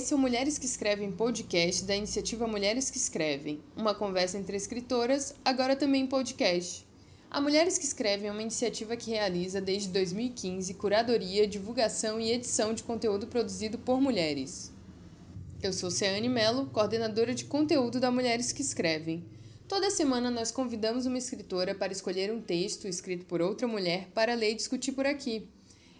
Esse 0.00 0.14
é 0.14 0.16
o 0.16 0.18
Mulheres 0.18 0.56
que 0.56 0.64
Escrevem 0.64 1.12
podcast 1.12 1.84
da 1.84 1.94
iniciativa 1.94 2.46
Mulheres 2.46 2.90
que 2.90 2.96
Escrevem, 2.96 3.60
uma 3.76 3.94
conversa 3.94 4.38
entre 4.38 4.56
escritoras, 4.56 5.34
agora 5.44 5.76
também 5.76 6.06
podcast. 6.06 6.88
A 7.30 7.38
Mulheres 7.38 7.76
que 7.76 7.84
Escrevem 7.84 8.28
é 8.28 8.32
uma 8.32 8.40
iniciativa 8.40 8.96
que 8.96 9.10
realiza 9.10 9.60
desde 9.60 9.90
2015 9.90 10.72
curadoria, 10.72 11.46
divulgação 11.46 12.18
e 12.18 12.32
edição 12.32 12.72
de 12.72 12.82
conteúdo 12.82 13.26
produzido 13.26 13.76
por 13.76 14.00
mulheres. 14.00 14.72
Eu 15.62 15.70
sou 15.70 15.90
Ceane 15.90 16.30
Mello, 16.30 16.70
coordenadora 16.72 17.34
de 17.34 17.44
conteúdo 17.44 18.00
da 18.00 18.10
Mulheres 18.10 18.52
que 18.52 18.62
Escrevem. 18.62 19.22
Toda 19.68 19.90
semana 19.90 20.30
nós 20.30 20.50
convidamos 20.50 21.04
uma 21.04 21.18
escritora 21.18 21.74
para 21.74 21.92
escolher 21.92 22.32
um 22.32 22.40
texto 22.40 22.88
escrito 22.88 23.26
por 23.26 23.42
outra 23.42 23.68
mulher 23.68 24.08
para 24.14 24.32
ler 24.32 24.52
e 24.52 24.54
discutir 24.54 24.92
por 24.92 25.04
aqui. 25.04 25.46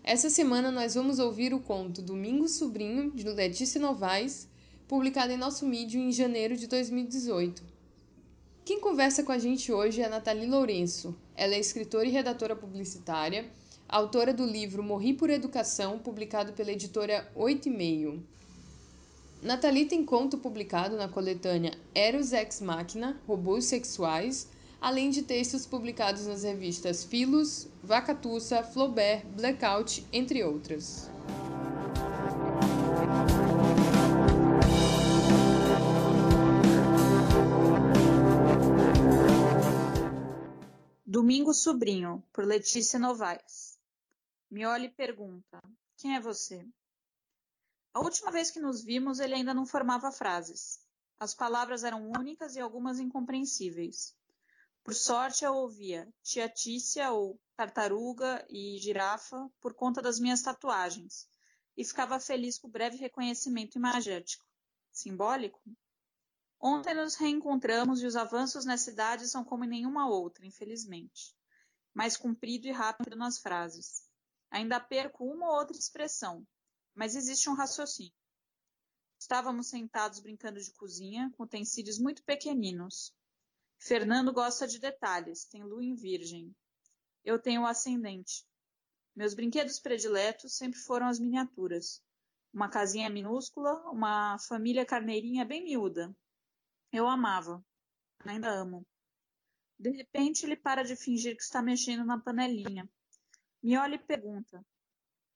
Essa 0.02 0.30
semana 0.30 0.70
nós 0.70 0.94
vamos 0.94 1.18
ouvir 1.18 1.52
o 1.52 1.60
conto 1.60 2.00
Domingo 2.00 2.48
Sobrinho, 2.48 3.10
de 3.10 3.22
Letícia 3.22 3.80
Novaes, 3.80 4.48
publicado 4.88 5.32
em 5.32 5.36
nosso 5.36 5.66
mídia 5.66 5.98
em 5.98 6.10
janeiro 6.10 6.56
de 6.56 6.66
2018. 6.66 7.62
Quem 8.64 8.80
conversa 8.80 9.22
com 9.22 9.30
a 9.30 9.38
gente 9.38 9.70
hoje 9.70 10.00
é 10.00 10.06
a 10.06 10.08
Nathalie 10.08 10.48
Lourenço. 10.48 11.14
Ela 11.36 11.54
é 11.54 11.60
escritora 11.60 12.06
e 12.06 12.10
redatora 12.10 12.56
publicitária, 12.56 13.50
autora 13.86 14.32
do 14.32 14.44
livro 14.44 14.82
Morri 14.82 15.12
por 15.12 15.28
Educação, 15.28 15.98
publicado 15.98 16.54
pela 16.54 16.72
editora 16.72 17.30
Oito 17.34 17.68
e 17.68 17.70
Meio. 17.70 18.24
Nathalie 19.42 19.84
tem 19.84 20.04
conto 20.04 20.38
publicado 20.38 20.96
na 20.96 21.08
coletânea 21.08 21.72
Eros 21.94 22.32
Ex 22.32 22.60
Machina, 22.60 23.20
Robôs 23.26 23.66
Sexuais, 23.66 24.48
além 24.80 25.10
de 25.10 25.22
textos 25.22 25.66
publicados 25.66 26.26
nas 26.26 26.42
revistas 26.42 27.04
Filos, 27.04 27.68
Vacatussa, 27.82 28.62
Flaubert, 28.62 29.26
Blackout, 29.36 30.06
entre 30.12 30.42
outras. 30.42 31.10
Domingo 41.04 41.52
Sobrinho, 41.52 42.24
por 42.32 42.44
Letícia 42.46 42.98
Novaes. 42.98 43.78
Mioli 44.50 44.88
pergunta: 44.88 45.60
Quem 45.96 46.16
é 46.16 46.20
você? 46.20 46.66
A 47.92 48.00
última 48.00 48.30
vez 48.30 48.50
que 48.50 48.60
nos 48.60 48.82
vimos, 48.82 49.18
ele 49.18 49.34
ainda 49.34 49.52
não 49.52 49.66
formava 49.66 50.10
frases. 50.12 50.80
As 51.18 51.34
palavras 51.34 51.84
eram 51.84 52.10
únicas 52.16 52.54
e 52.56 52.60
algumas 52.60 52.98
incompreensíveis. 52.98 54.14
Por 54.82 54.94
sorte, 54.94 55.44
eu 55.44 55.54
ouvia 55.54 56.12
tia 56.22 56.48
Tícia 56.48 57.12
ou 57.12 57.38
tartaruga 57.54 58.44
e 58.48 58.78
girafa 58.78 59.50
por 59.60 59.74
conta 59.74 60.00
das 60.00 60.18
minhas 60.18 60.40
tatuagens 60.40 61.28
e 61.76 61.84
ficava 61.84 62.18
feliz 62.18 62.58
com 62.58 62.68
o 62.68 62.70
breve 62.70 62.96
reconhecimento 62.96 63.76
imagético. 63.76 64.44
Simbólico? 64.90 65.62
Ontem 66.58 66.94
nos 66.94 67.14
reencontramos 67.14 68.02
e 68.02 68.06
os 68.06 68.16
avanços 68.16 68.64
nessa 68.64 68.90
idade 68.90 69.28
são 69.28 69.44
como 69.44 69.64
nenhuma 69.64 70.08
outra, 70.08 70.44
infelizmente. 70.44 71.34
Mais 71.94 72.16
comprido 72.16 72.66
e 72.66 72.72
rápido 72.72 73.16
nas 73.16 73.38
frases. 73.38 74.08
Ainda 74.50 74.80
perco 74.80 75.24
uma 75.24 75.46
ou 75.46 75.58
outra 75.58 75.76
expressão, 75.76 76.46
mas 76.94 77.14
existe 77.14 77.48
um 77.48 77.54
raciocínio. 77.54 78.12
Estávamos 79.18 79.68
sentados 79.68 80.20
brincando 80.20 80.60
de 80.60 80.72
cozinha, 80.72 81.30
com 81.36 81.44
utensílios 81.44 81.98
muito 81.98 82.22
pequeninos. 82.24 83.14
Fernando 83.82 84.30
gosta 84.30 84.68
de 84.68 84.78
detalhes, 84.78 85.46
tem 85.46 85.64
lua 85.64 85.82
em 85.82 85.94
virgem. 85.94 86.54
Eu 87.24 87.38
tenho 87.38 87.64
ascendente. 87.64 88.44
Meus 89.16 89.32
brinquedos 89.32 89.80
prediletos 89.80 90.54
sempre 90.54 90.78
foram 90.78 91.06
as 91.08 91.18
miniaturas. 91.18 92.02
Uma 92.52 92.68
casinha 92.68 93.08
minúscula, 93.08 93.72
uma 93.90 94.38
família 94.38 94.84
carneirinha 94.84 95.46
bem 95.46 95.64
miúda. 95.64 96.14
Eu 96.92 97.08
amava. 97.08 97.64
Ainda 98.26 98.50
amo. 98.50 98.86
De 99.78 99.90
repente, 99.90 100.44
ele 100.44 100.56
para 100.56 100.84
de 100.84 100.94
fingir 100.94 101.34
que 101.34 101.42
está 101.42 101.62
mexendo 101.62 102.04
na 102.04 102.20
panelinha. 102.20 102.86
Me 103.62 103.78
olha 103.78 103.94
e 103.94 103.98
pergunta: 103.98 104.62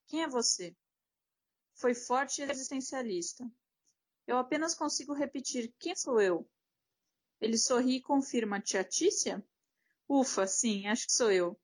Quem 0.06 0.22
é 0.22 0.28
você? 0.28 0.76
Foi 1.75 1.94
forte 1.94 2.43
e 2.43 2.44
existencialista. 2.44 3.50
Eu 4.26 4.37
apenas 4.37 4.75
consigo 4.75 5.15
repetir: 5.15 5.72
Quem 5.78 5.97
sou 5.97 6.21
eu? 6.21 6.47
Ele 7.44 7.59
sorri 7.59 7.97
e 7.97 8.00
confirma: 8.00 8.59
Tia 8.59 8.82
Tícia? 8.82 9.47
Ufa, 10.09 10.47
sim, 10.47 10.87
acho 10.87 11.06
que 11.06 11.12
sou 11.12 11.31
eu. 11.31 11.60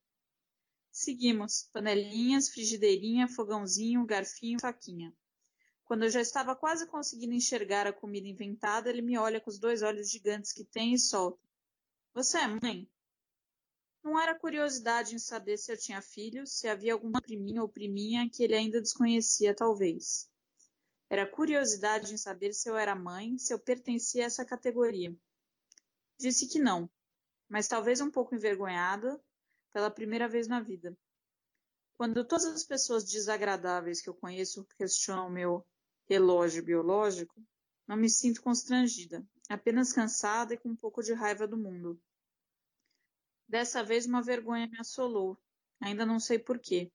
Seguimos. 0.93 1.71
Panelinhas, 1.73 2.51
frigideirinha, 2.51 3.27
fogãozinho, 3.27 4.05
garfinho, 4.05 4.61
faquinha. 4.61 5.11
Quando 5.87 6.03
eu 6.03 6.11
já 6.11 6.21
estava 6.21 6.55
quase 6.55 6.87
conseguindo 6.87 7.33
enxergar 7.33 7.87
a 7.87 7.95
comida 7.95 8.29
inventada, 8.29 8.91
ele 8.91 9.01
me 9.01 9.17
olha 9.17 9.41
com 9.41 9.49
os 9.49 9.59
dois 9.59 9.81
olhos 9.81 10.11
gigantes 10.11 10.53
que 10.53 10.67
tem 10.67 10.93
e 10.93 10.99
solta. 10.99 11.41
Você 12.13 12.37
é 12.37 12.47
mãe? 12.47 12.87
Não 14.05 14.21
era 14.21 14.39
curiosidade 14.39 15.15
em 15.15 15.19
saber 15.19 15.57
se 15.57 15.73
eu 15.73 15.79
tinha 15.79 16.03
filhos, 16.03 16.59
se 16.59 16.69
havia 16.69 16.93
alguma 16.93 17.23
priminha 17.23 17.63
ou 17.63 17.69
priminha 17.71 18.29
que 18.29 18.43
ele 18.45 18.55
ainda 18.55 18.83
desconhecia, 18.83 19.55
talvez. 19.55 20.31
Era 21.09 21.27
curiosidade 21.27 22.13
em 22.13 22.19
saber 22.19 22.53
se 22.53 22.69
eu 22.69 22.77
era 22.77 22.95
mãe, 22.95 23.39
se 23.39 23.55
eu 23.55 23.59
pertencia 23.59 24.25
a 24.25 24.27
essa 24.27 24.45
categoria. 24.45 25.17
Disse 26.21 26.47
que 26.47 26.59
não, 26.59 26.87
mas 27.49 27.67
talvez 27.67 28.03
um 28.03 28.11
pouco 28.11 28.35
envergonhada 28.35 29.19
pela 29.73 29.91
primeira 29.91 30.29
vez 30.29 30.47
na 30.47 30.61
vida. 30.61 30.95
Quando 31.97 32.27
todas 32.27 32.45
as 32.45 32.63
pessoas 32.63 33.05
desagradáveis 33.05 34.03
que 34.03 34.11
eu 34.11 34.15
conheço 34.15 34.67
questionam 34.77 35.29
o 35.29 35.33
meu 35.33 35.67
relógio 36.07 36.63
biológico, 36.63 37.43
não 37.89 37.97
me 37.97 38.11
sinto 38.11 38.43
constrangida, 38.43 39.27
apenas 39.49 39.95
cansada 39.95 40.53
e 40.53 40.59
com 40.59 40.69
um 40.69 40.77
pouco 40.77 41.03
de 41.03 41.15
raiva 41.15 41.49
do 41.49 41.57
mundo. 41.57 41.99
Dessa 43.49 43.83
vez 43.83 44.05
uma 44.05 44.21
vergonha 44.21 44.67
me 44.67 44.79
assolou, 44.79 45.41
ainda 45.81 46.05
não 46.05 46.21
sei 46.21 46.39
por 46.39 46.59
quê. 46.59 46.93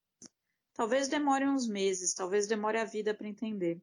Talvez 0.73 1.07
demore 1.07 1.47
uns 1.47 1.67
meses, 1.67 2.13
talvez 2.13 2.45
demore 2.45 2.77
a 2.77 2.85
vida 2.85 3.11
para 3.11 3.27
entender. 3.27 3.81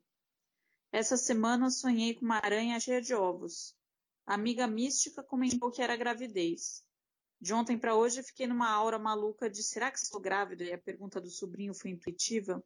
Essa 0.92 1.16
semana 1.16 1.68
sonhei 1.68 2.14
com 2.14 2.24
uma 2.24 2.36
aranha 2.36 2.78
cheia 2.78 3.02
de 3.02 3.12
ovos. 3.12 3.74
A 4.26 4.34
amiga 4.34 4.66
mística 4.66 5.22
comentou 5.22 5.70
que 5.70 5.82
era 5.82 5.96
gravidez. 5.96 6.84
De 7.40 7.52
ontem 7.52 7.76
para 7.76 7.96
hoje 7.96 8.22
fiquei 8.22 8.46
numa 8.46 8.70
aura 8.70 8.98
maluca 8.98 9.50
de 9.50 9.62
será 9.64 9.90
que 9.90 9.98
estou 9.98 10.20
grávida? 10.20 10.62
E 10.62 10.72
a 10.72 10.78
pergunta 10.78 11.20
do 11.20 11.28
sobrinho 11.28 11.74
foi 11.74 11.90
intuitiva. 11.90 12.62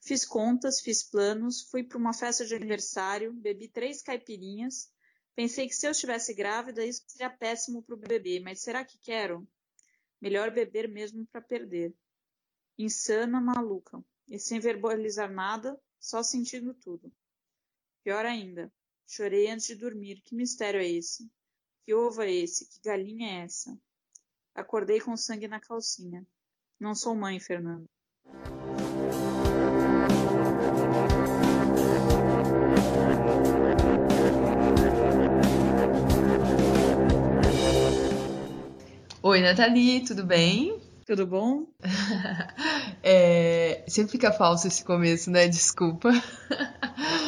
Fiz 0.00 0.24
contas, 0.24 0.80
fiz 0.80 1.02
planos, 1.02 1.68
fui 1.70 1.82
para 1.82 1.98
uma 1.98 2.14
festa 2.14 2.46
de 2.46 2.54
aniversário, 2.54 3.32
bebi 3.34 3.68
três 3.68 4.02
caipirinhas. 4.02 4.90
Pensei 5.34 5.68
que 5.68 5.74
se 5.74 5.86
eu 5.86 5.90
estivesse 5.90 6.32
grávida 6.32 6.84
isso 6.84 7.02
seria 7.06 7.28
péssimo 7.28 7.82
para 7.82 7.94
o 7.94 7.98
bebê, 7.98 8.40
mas 8.40 8.60
será 8.60 8.84
que 8.84 8.98
quero? 8.98 9.46
Melhor 10.20 10.50
beber 10.50 10.88
mesmo 10.88 11.26
para 11.26 11.42
perder. 11.42 11.94
Insana, 12.78 13.40
maluca. 13.40 14.02
E 14.28 14.38
sem 14.38 14.60
verbalizar 14.60 15.30
nada, 15.30 15.78
só 16.00 16.22
sentindo 16.22 16.72
tudo. 16.72 17.12
Pior 18.02 18.24
ainda, 18.24 18.72
Chorei 19.06 19.50
antes 19.50 19.66
de 19.66 19.74
dormir. 19.74 20.22
Que 20.24 20.34
mistério 20.34 20.80
é 20.80 20.88
esse? 20.88 21.30
Que 21.84 21.94
ovo 21.94 22.22
é 22.22 22.32
esse? 22.32 22.66
Que 22.68 22.80
galinha 22.82 23.40
é 23.40 23.44
essa? 23.44 23.76
Acordei 24.54 25.00
com 25.00 25.16
sangue 25.16 25.46
na 25.46 25.60
calcinha. 25.60 26.26
Não 26.80 26.94
sou 26.94 27.14
mãe, 27.14 27.38
Fernando. 27.38 27.86
Oi, 39.22 39.40
Nathalie, 39.40 40.04
tudo 40.04 40.24
bem? 40.24 40.80
Tudo 41.06 41.26
bom? 41.26 41.66
é, 43.02 43.84
sempre 43.88 44.12
fica 44.12 44.32
falso 44.32 44.66
esse 44.66 44.84
começo, 44.84 45.30
né? 45.30 45.48
Desculpa. 45.48 46.10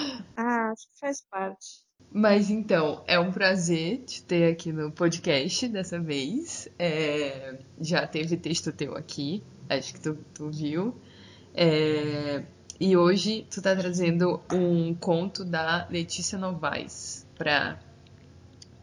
faz 1.01 1.23
parte. 1.31 1.87
Mas 2.11 2.51
então, 2.51 3.03
é 3.07 3.19
um 3.19 3.33
prazer 3.33 4.05
te 4.05 4.23
ter 4.23 4.51
aqui 4.53 4.73
no 4.73 4.91
podcast 4.91 5.69
dessa 5.69 6.01
vez. 6.01 6.69
É, 6.79 7.59
já 7.81 8.07
teve 8.07 8.37
texto 8.37 8.73
teu 8.73 8.97
aqui, 8.97 9.43
acho 9.69 9.95
que 9.95 10.01
tu, 10.01 10.15
tu 10.33 10.51
viu. 10.51 11.01
É, 11.55 12.45
e 12.79 12.97
hoje 12.97 13.47
tu 13.51 13.63
tá 13.63 13.75
trazendo 13.75 14.43
um 14.53 14.95
conto 14.95 15.45
da 15.45 15.87
Letícia 15.91 16.39
Novaes 16.39 17.27
pra, 17.35 17.81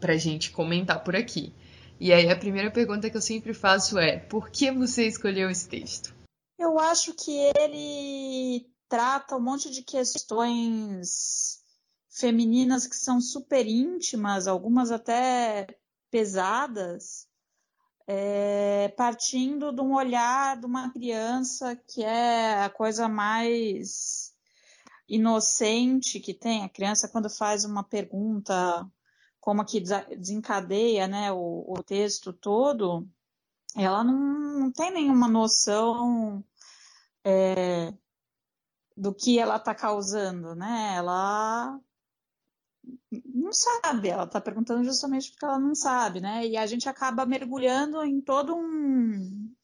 pra 0.00 0.16
gente 0.16 0.50
comentar 0.50 1.02
por 1.02 1.14
aqui. 1.16 1.52
E 2.00 2.12
aí 2.12 2.28
a 2.28 2.36
primeira 2.36 2.70
pergunta 2.70 3.08
que 3.08 3.16
eu 3.16 3.22
sempre 3.22 3.54
faço 3.54 3.98
é: 3.98 4.18
por 4.18 4.50
que 4.50 4.70
você 4.70 5.06
escolheu 5.06 5.48
esse 5.48 5.68
texto? 5.68 6.14
Eu 6.58 6.78
acho 6.78 7.14
que 7.14 7.32
ele 7.56 8.66
trata 8.88 9.36
um 9.36 9.40
monte 9.40 9.70
de 9.70 9.82
questões 9.82 11.63
femininas 12.14 12.86
que 12.86 12.94
são 12.94 13.20
super 13.20 13.66
íntimas, 13.66 14.46
algumas 14.46 14.92
até 14.92 15.66
pesadas, 16.10 17.26
é, 18.06 18.88
partindo 18.96 19.72
de 19.72 19.80
um 19.80 19.94
olhar 19.94 20.56
de 20.58 20.64
uma 20.64 20.92
criança 20.92 21.74
que 21.74 22.04
é 22.04 22.62
a 22.62 22.70
coisa 22.70 23.08
mais 23.08 24.32
inocente 25.08 26.20
que 26.20 26.32
tem. 26.32 26.62
A 26.62 26.68
criança, 26.68 27.08
quando 27.08 27.28
faz 27.28 27.64
uma 27.64 27.82
pergunta, 27.82 28.88
como 29.40 29.64
que 29.64 29.80
desencadeia 29.80 31.08
né, 31.08 31.32
o, 31.32 31.64
o 31.66 31.82
texto 31.82 32.32
todo, 32.32 33.08
ela 33.76 34.04
não, 34.04 34.60
não 34.60 34.72
tem 34.72 34.92
nenhuma 34.92 35.26
noção 35.26 36.44
é, 37.24 37.92
do 38.96 39.12
que 39.12 39.36
ela 39.36 39.56
está 39.56 39.74
causando, 39.74 40.54
né? 40.54 40.94
Ela 40.96 41.80
sabe, 43.54 44.08
ela 44.08 44.24
está 44.24 44.40
perguntando 44.40 44.84
justamente 44.84 45.30
porque 45.30 45.44
ela 45.44 45.58
não 45.58 45.74
sabe, 45.74 46.20
né? 46.20 46.46
E 46.46 46.56
a 46.56 46.66
gente 46.66 46.88
acaba 46.88 47.26
mergulhando 47.26 48.02
em 48.04 48.20
todo 48.20 48.54
um, 48.54 49.54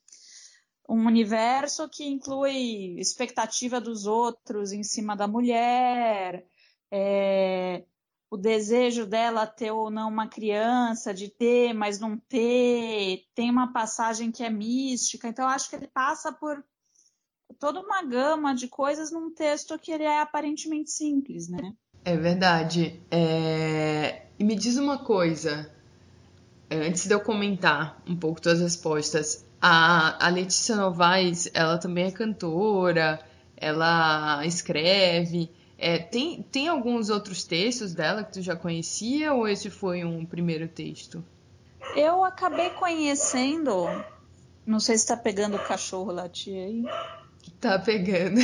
um 0.89 1.07
universo 1.07 1.89
que 1.89 2.05
inclui 2.05 2.99
expectativa 2.99 3.81
dos 3.81 4.07
outros 4.07 4.73
em 4.73 4.83
cima 4.83 5.17
da 5.17 5.29
mulher, 5.29 6.47
é, 6.91 7.85
o 8.31 8.37
desejo 8.37 9.07
dela 9.07 9.47
ter 9.47 9.73
ou 9.73 9.91
não 9.91 10.09
uma 10.09 10.29
criança, 10.29 11.13
de 11.13 11.29
ter, 11.29 11.73
mas 11.73 11.99
não 11.99 12.17
ter, 12.17 13.25
tem 13.35 13.51
uma 13.51 13.73
passagem 13.73 14.31
que 14.31 14.45
é 14.45 14.51
mística, 14.51 15.29
então 15.29 15.49
acho 15.49 15.69
que 15.69 15.77
ele 15.77 15.89
passa 15.89 16.33
por 16.33 16.65
toda 17.59 17.81
uma 17.81 18.03
gama 18.03 18.55
de 18.55 18.69
coisas 18.69 19.11
num 19.11 19.35
texto 19.35 19.79
que 19.79 19.91
ele 19.91 20.05
é 20.05 20.21
aparentemente 20.21 20.91
simples, 20.91 21.49
né? 21.49 21.75
É 22.05 22.17
verdade. 22.17 23.01
É... 23.11 24.23
E 24.39 24.45
me 24.45 24.55
diz 24.55 24.77
uma 24.77 24.99
coisa, 24.99 25.71
antes 26.71 27.07
de 27.07 27.13
eu 27.13 27.21
comentar 27.21 28.01
um 28.07 28.17
pouco 28.17 28.41
tuas 28.41 28.61
respostas, 28.61 29.45
a, 29.61 30.27
a 30.27 30.29
Letícia 30.31 30.77
Novaes, 30.77 31.51
ela 31.53 31.77
também 31.77 32.07
é 32.07 32.11
cantora, 32.11 33.21
ela 33.57 34.45
escreve. 34.47 35.51
É, 35.77 35.99
tem, 35.99 36.43
tem 36.43 36.69
alguns 36.69 37.11
outros 37.11 37.45
textos 37.45 37.95
dela 37.95 38.25
que 38.25 38.33
tu 38.33 38.43
já 38.43 38.57
conhecia 38.57 39.33
ou 39.33 39.47
esse 39.47 39.71
foi 39.71 40.05
um 40.05 40.25
primeiro 40.25 40.69
texto? 40.69 41.25
Eu 41.95 42.25
acabei 42.25 42.71
conhecendo. 42.71 43.87
Não 44.67 44.79
sei 44.79 44.97
se 44.97 45.07
tá 45.07 45.17
pegando 45.17 45.57
o 45.57 45.65
cachorro 45.65 46.13
latir 46.13 46.55
aí. 46.55 46.85
Tá 47.61 47.79
pegando. 47.79 48.41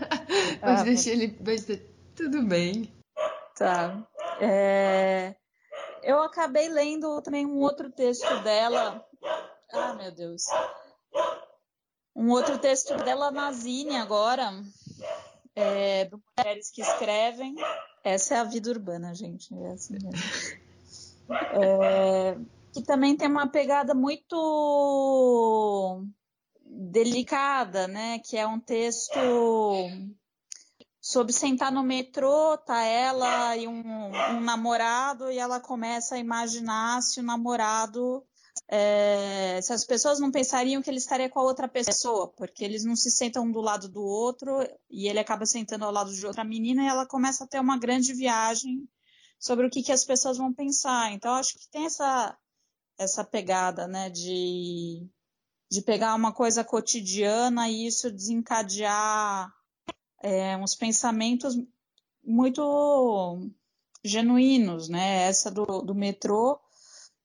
Mas 0.62 0.80
ah, 0.80 0.84
deixa 0.84 1.10
ele. 1.10 1.36
Mas 1.44 1.66
tudo 2.14 2.42
bem. 2.46 2.90
Tá. 3.54 4.06
É... 4.40 5.34
Eu 6.02 6.22
acabei 6.22 6.68
lendo 6.68 7.22
também 7.22 7.46
um 7.46 7.60
outro 7.60 7.90
texto 7.90 8.42
dela. 8.42 9.04
Ah, 9.72 9.94
meu 9.94 10.12
Deus. 10.12 10.44
Um 12.14 12.30
outro 12.30 12.58
texto 12.58 12.94
dela 12.96 13.30
na 13.30 13.50
Zine 13.52 13.96
agora. 13.96 14.52
É, 15.56 16.10
Mulheres 16.36 16.70
que 16.70 16.82
Escrevem. 16.82 17.54
Essa 18.02 18.34
é 18.34 18.38
a 18.38 18.44
vida 18.44 18.70
urbana, 18.70 19.14
gente. 19.14 19.54
É 19.54 19.72
assim 19.72 19.94
mesmo. 19.94 20.64
É, 21.52 22.36
que 22.72 22.82
também 22.82 23.16
tem 23.16 23.28
uma 23.28 23.48
pegada 23.48 23.94
muito 23.94 26.04
delicada, 26.66 27.88
né? 27.88 28.18
Que 28.18 28.36
é 28.36 28.46
um 28.46 28.60
texto 28.60 29.18
sobre 31.04 31.34
sentar 31.34 31.70
no 31.70 31.82
metrô, 31.82 32.56
tá 32.56 32.82
ela 32.82 33.54
e 33.58 33.68
um, 33.68 33.82
um 33.82 34.40
namorado, 34.40 35.30
e 35.30 35.38
ela 35.38 35.60
começa 35.60 36.14
a 36.14 36.18
imaginar 36.18 37.02
se 37.02 37.20
o 37.20 37.22
namorado. 37.22 38.24
É, 38.66 39.60
se 39.60 39.70
as 39.70 39.84
pessoas 39.84 40.18
não 40.18 40.30
pensariam 40.30 40.80
que 40.80 40.88
ele 40.88 40.96
estaria 40.96 41.28
com 41.28 41.38
a 41.40 41.42
outra 41.42 41.68
pessoa, 41.68 42.28
porque 42.28 42.64
eles 42.64 42.86
não 42.86 42.96
se 42.96 43.10
sentam 43.10 43.44
um 43.44 43.52
do 43.52 43.60
lado 43.60 43.86
do 43.86 44.02
outro 44.02 44.66
e 44.88 45.06
ele 45.06 45.18
acaba 45.18 45.44
sentando 45.44 45.84
ao 45.84 45.92
lado 45.92 46.10
de 46.10 46.26
outra 46.26 46.42
menina 46.42 46.82
e 46.82 46.86
ela 46.86 47.04
começa 47.04 47.44
a 47.44 47.46
ter 47.46 47.60
uma 47.60 47.78
grande 47.78 48.14
viagem 48.14 48.88
sobre 49.38 49.66
o 49.66 49.70
que, 49.70 49.82
que 49.82 49.92
as 49.92 50.06
pessoas 50.06 50.38
vão 50.38 50.54
pensar. 50.54 51.12
Então, 51.12 51.34
acho 51.34 51.52
que 51.58 51.68
tem 51.68 51.84
essa, 51.84 52.34
essa 52.96 53.22
pegada, 53.22 53.86
né, 53.86 54.08
de, 54.08 55.06
de 55.70 55.82
pegar 55.82 56.14
uma 56.14 56.32
coisa 56.32 56.64
cotidiana 56.64 57.68
e 57.68 57.86
isso 57.86 58.10
desencadear 58.10 59.52
é, 60.24 60.56
uns 60.56 60.74
pensamentos 60.74 61.54
muito 62.24 63.38
genuínos, 64.02 64.88
né? 64.88 65.24
Essa 65.24 65.50
do, 65.50 65.82
do 65.82 65.94
metrô 65.94 66.58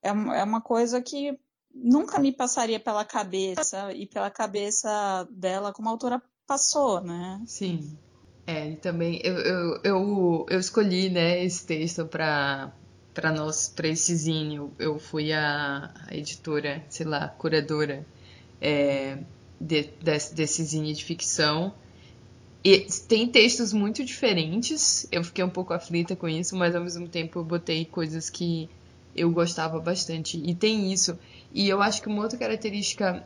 é, 0.04 0.10
é 0.10 0.44
uma 0.44 0.60
coisa 0.60 1.02
que 1.02 1.40
nunca 1.74 2.20
me 2.20 2.34
passaria 2.34 2.80
pela 2.80 3.06
cabeça 3.06 3.94
e 3.94 4.06
pela 4.06 4.30
cabeça 4.30 5.26
dela 5.32 5.72
como 5.72 5.88
autora 5.88 6.22
passou, 6.46 7.00
né? 7.00 7.42
Sim. 7.48 7.98
É, 8.46 8.76
também 8.76 9.22
eu, 9.24 9.38
eu, 9.38 9.80
eu, 9.84 10.46
eu 10.50 10.60
escolhi 10.60 11.10
né, 11.10 11.44
esse 11.44 11.66
texto 11.66 12.06
para 12.06 12.74
para 13.14 13.32
nós 13.32 13.70
para 13.70 13.88
esse 13.88 14.14
zine. 14.16 14.56
Eu, 14.56 14.74
eu 14.78 15.00
fui 15.00 15.32
a, 15.32 15.94
a, 16.08 16.16
editora, 16.16 16.84
sei 16.90 17.06
lá, 17.06 17.30
curadora 17.30 18.06
é, 18.60 19.20
de, 19.60 19.84
desse, 20.02 20.36
desse 20.36 20.64
zine 20.64 20.94
de 20.94 21.04
ficção 21.04 21.74
e 22.64 22.88
tem 23.08 23.28
textos 23.28 23.72
muito 23.72 24.04
diferentes. 24.04 25.08
Eu 25.12 25.24
fiquei 25.24 25.44
um 25.44 25.50
pouco 25.50 25.74
aflita 25.74 26.16
com 26.16 26.28
isso, 26.28 26.56
mas 26.56 26.76
ao 26.76 26.84
mesmo 26.84 27.08
tempo 27.08 27.40
eu 27.40 27.44
botei 27.44 27.86
coisas 27.86 28.30
que 28.30 28.70
eu 29.16 29.32
gostava 29.32 29.80
bastante. 29.80 30.38
E 30.38 30.54
tem 30.54 30.92
isso. 30.92 31.18
E 31.54 31.70
eu 31.70 31.82
acho 31.82 32.02
que 32.02 32.08
uma 32.08 32.22
outra 32.22 32.38
característica 32.38 33.26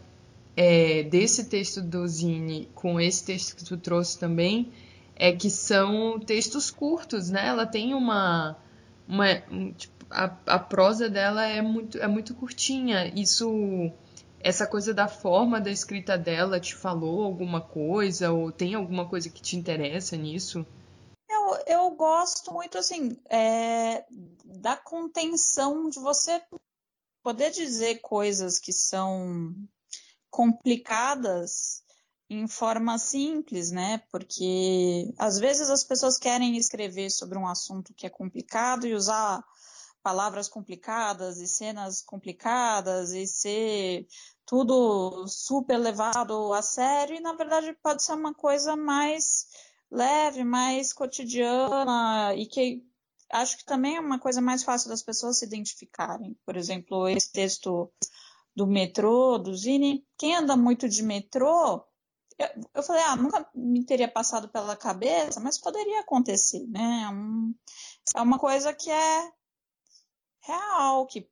é, 0.56 1.04
desse 1.04 1.46
texto 1.46 1.82
do 1.82 2.08
Zine 2.08 2.70
com 2.76 3.00
esse 3.00 3.26
texto 3.26 3.56
que 3.56 3.66
tu 3.66 3.76
trouxe 3.76 4.20
também 4.20 4.72
é 5.16 5.32
que 5.32 5.50
são 5.50 6.20
textos 6.20 6.70
curtos, 6.70 7.30
né? 7.30 7.48
Ela 7.48 7.66
tem 7.66 7.94
uma. 7.94 8.56
uma 9.08 9.36
tipo, 9.78 10.06
a, 10.12 10.26
a 10.46 10.60
prosa 10.60 11.10
dela 11.10 11.44
é 11.44 11.62
muito, 11.62 11.98
é 11.98 12.08
muito 12.08 12.36
curtinha. 12.36 13.12
Isso 13.16 13.92
essa 14.44 14.68
coisa 14.68 14.94
da 14.94 15.08
forma 15.08 15.62
da 15.62 15.72
escrita 15.72 16.18
dela 16.18 16.60
te 16.60 16.76
falou 16.76 17.24
alguma 17.24 17.62
coisa? 17.62 18.32
Ou 18.32 18.52
tem 18.52 18.76
alguma 18.76 19.08
coisa 19.08 19.30
que 19.30 19.42
te 19.42 19.56
interessa 19.56 20.18
nisso? 20.18 20.66
Eu, 21.30 21.56
eu 21.66 21.92
gosto 21.92 22.52
muito, 22.52 22.78
assim, 22.78 23.18
é, 23.30 24.06
da 24.44 24.76
contenção 24.76 25.90
de 25.90 26.00
você 26.00 26.42
poder 27.24 27.52
dizer 27.52 28.00
coisas 28.02 28.60
que 28.60 28.74
são 28.74 29.56
complicadas 30.30 31.82
em 32.30 32.48
forma 32.48 32.98
simples, 32.98 33.72
né? 33.72 34.04
Porque 34.12 35.14
às 35.18 35.40
vezes 35.40 35.70
as 35.70 35.84
pessoas 35.84 36.18
querem 36.18 36.58
escrever 36.58 37.10
sobre 37.10 37.38
um 37.38 37.48
assunto 37.48 37.94
que 37.94 38.06
é 38.06 38.10
complicado 38.10 38.86
e 38.86 38.94
usar 38.94 39.44
palavras 40.04 40.50
complicadas 40.50 41.40
e 41.40 41.48
cenas 41.48 42.02
complicadas 42.02 43.14
e 43.14 43.26
ser 43.26 44.06
tudo 44.46 45.28
super 45.28 45.78
levado 45.78 46.54
a 46.54 46.62
sério 46.62 47.16
e 47.16 47.20
na 47.20 47.34
verdade 47.34 47.74
pode 47.82 48.04
ser 48.04 48.14
uma 48.14 48.34
coisa 48.34 48.76
mais 48.76 49.48
leve, 49.90 50.44
mais 50.44 50.92
cotidiana 50.92 52.34
e 52.36 52.46
que 52.46 52.84
acho 53.32 53.58
que 53.58 53.66
também 53.66 53.96
é 53.96 54.00
uma 54.00 54.20
coisa 54.20 54.42
mais 54.42 54.64
fácil 54.64 54.90
das 54.90 55.02
pessoas 55.02 55.40
se 55.40 55.46
identificarem. 55.46 56.38
Por 56.46 56.56
exemplo, 56.56 57.08
esse 57.08 57.32
texto 57.32 57.92
do 58.56 58.68
metrô, 58.68 59.38
do 59.38 59.56
Zine, 59.56 60.06
quem 60.18 60.36
anda 60.36 60.56
muito 60.56 60.88
de 60.88 61.02
metrô, 61.02 61.84
eu, 62.38 62.48
eu 62.76 62.84
falei, 62.84 63.04
ah, 63.04 63.16
nunca 63.16 63.48
me 63.54 63.86
teria 63.86 64.08
passado 64.08 64.50
pela 64.50 64.76
cabeça, 64.76 65.40
mas 65.40 65.58
poderia 65.58 66.02
acontecer, 66.02 66.66
né? 66.68 67.04
É, 67.06 67.10
um, 67.10 67.56
é 68.16 68.22
uma 68.22 68.38
coisa 68.38 68.74
que 68.74 68.92
é 68.92 69.32
real, 70.42 71.06
que 71.08 71.30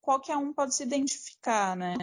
qualquer 0.00 0.36
um 0.36 0.52
pode 0.52 0.74
se 0.74 0.82
identificar, 0.82 1.76
né? 1.76 1.94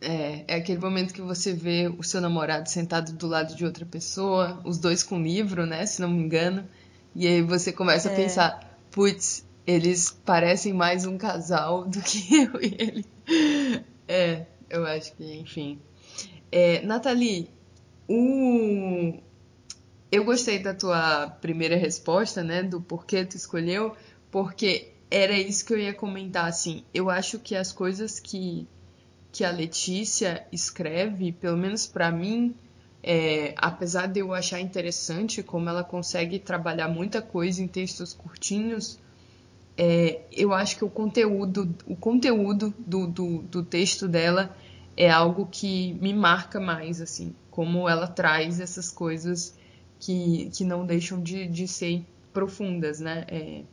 É, 0.00 0.44
é 0.46 0.54
aquele 0.56 0.78
momento 0.78 1.14
que 1.14 1.22
você 1.22 1.52
vê 1.52 1.92
o 1.98 2.02
seu 2.02 2.20
namorado 2.20 2.68
sentado 2.68 3.12
do 3.12 3.26
lado 3.26 3.56
de 3.56 3.64
outra 3.64 3.86
pessoa, 3.86 4.60
os 4.64 4.78
dois 4.78 5.02
com 5.02 5.22
livro, 5.22 5.64
né? 5.64 5.86
Se 5.86 6.00
não 6.00 6.10
me 6.10 6.22
engano. 6.22 6.66
E 7.14 7.26
aí 7.26 7.42
você 7.42 7.72
começa 7.72 8.10
é. 8.10 8.12
a 8.12 8.16
pensar, 8.16 8.78
putz, 8.90 9.46
eles 9.66 10.10
parecem 10.24 10.72
mais 10.72 11.06
um 11.06 11.16
casal 11.16 11.84
do 11.88 12.00
que 12.00 12.34
eu 12.34 12.60
e 12.62 12.76
ele. 12.78 13.06
É, 14.06 14.46
eu 14.68 14.86
acho 14.86 15.14
que, 15.14 15.24
enfim. 15.34 15.80
É, 16.52 16.80
Nathalie, 16.82 17.50
o... 18.08 19.14
eu 20.12 20.24
gostei 20.24 20.58
da 20.58 20.72
tua 20.74 21.28
primeira 21.40 21.76
resposta, 21.76 22.44
né? 22.44 22.62
Do 22.62 22.80
porquê 22.80 23.24
tu 23.24 23.36
escolheu, 23.36 23.96
porque 24.30 24.92
era 25.10 25.36
isso 25.36 25.64
que 25.64 25.72
eu 25.72 25.78
ia 25.78 25.94
comentar, 25.94 26.46
assim. 26.46 26.84
Eu 26.92 27.10
acho 27.10 27.38
que 27.38 27.56
as 27.56 27.72
coisas 27.72 28.20
que 28.20 28.68
que 29.36 29.44
a 29.44 29.50
Letícia 29.50 30.46
escreve, 30.50 31.30
pelo 31.30 31.58
menos 31.58 31.86
para 31.86 32.10
mim, 32.10 32.54
é, 33.02 33.54
apesar 33.58 34.06
de 34.06 34.20
eu 34.20 34.32
achar 34.32 34.60
interessante 34.60 35.42
como 35.42 35.68
ela 35.68 35.84
consegue 35.84 36.38
trabalhar 36.38 36.88
muita 36.88 37.20
coisa 37.20 37.62
em 37.62 37.68
textos 37.68 38.14
curtinhos, 38.14 38.98
é, 39.76 40.22
eu 40.32 40.54
acho 40.54 40.78
que 40.78 40.84
o 40.86 40.88
conteúdo, 40.88 41.76
o 41.86 41.94
conteúdo 41.94 42.72
do, 42.78 43.06
do, 43.06 43.42
do, 43.42 43.62
texto 43.62 44.08
dela 44.08 44.56
é 44.96 45.10
algo 45.10 45.46
que 45.46 45.92
me 46.00 46.14
marca 46.14 46.58
mais, 46.58 47.02
assim, 47.02 47.36
como 47.50 47.86
ela 47.86 48.08
traz 48.08 48.58
essas 48.58 48.90
coisas 48.90 49.54
que, 50.00 50.48
que 50.50 50.64
não 50.64 50.86
deixam 50.86 51.20
de, 51.20 51.46
de 51.46 51.68
ser 51.68 52.06
profundas, 52.32 53.00
né? 53.00 53.26
É, 53.28 53.64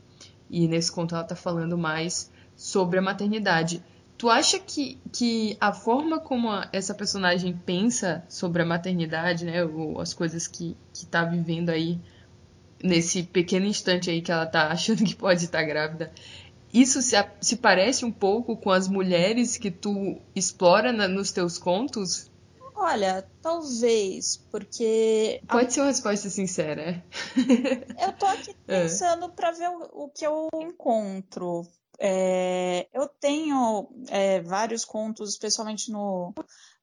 e 0.49 0.67
nesse 0.67 0.91
conto 0.91 1.15
ela 1.15 1.23
está 1.23 1.37
falando 1.37 1.77
mais 1.77 2.29
sobre 2.53 2.99
a 2.99 3.01
maternidade. 3.01 3.81
Tu 4.23 4.29
acha 4.29 4.57
que, 4.57 4.97
que 5.11 5.57
a 5.59 5.73
forma 5.73 6.17
como 6.17 6.49
a, 6.49 6.69
essa 6.71 6.95
personagem 6.95 7.51
pensa 7.65 8.23
sobre 8.29 8.61
a 8.61 8.65
maternidade, 8.65 9.43
né, 9.43 9.65
ou 9.65 9.99
as 9.99 10.13
coisas 10.13 10.47
que, 10.47 10.77
que 10.93 11.05
tá 11.05 11.25
vivendo 11.25 11.69
aí 11.69 11.99
nesse 12.81 13.23
pequeno 13.23 13.65
instante 13.65 14.09
aí 14.09 14.21
que 14.21 14.31
ela 14.31 14.45
tá 14.45 14.69
achando 14.71 15.03
que 15.03 15.13
pode 15.13 15.43
estar 15.43 15.61
grávida, 15.63 16.09
isso 16.73 17.01
se, 17.01 17.17
se 17.41 17.57
parece 17.57 18.05
um 18.05 18.11
pouco 18.13 18.55
com 18.55 18.71
as 18.71 18.87
mulheres 18.87 19.57
que 19.57 19.69
tu 19.69 20.17
explora 20.33 20.93
na, 20.93 21.05
nos 21.05 21.33
teus 21.33 21.57
contos? 21.57 22.31
Olha, 22.73 23.27
talvez, 23.41 24.37
porque. 24.49 25.41
Pode 25.49 25.67
a... 25.67 25.69
ser 25.69 25.81
uma 25.81 25.87
resposta 25.87 26.29
sincera. 26.29 27.03
eu 28.01 28.13
tô 28.13 28.25
aqui 28.25 28.55
é. 28.69 28.83
pensando 28.83 29.25
é. 29.25 29.29
para 29.29 29.51
ver 29.51 29.67
o, 29.67 30.05
o, 30.05 30.09
que 30.09 30.25
eu 30.25 30.47
encontro. 30.61 31.67
É, 31.99 32.87
eu 32.93 33.07
tenho 33.07 33.89
é, 34.09 34.41
vários 34.41 34.83
contos, 34.83 35.29
especialmente 35.29 35.91
no, 35.91 36.33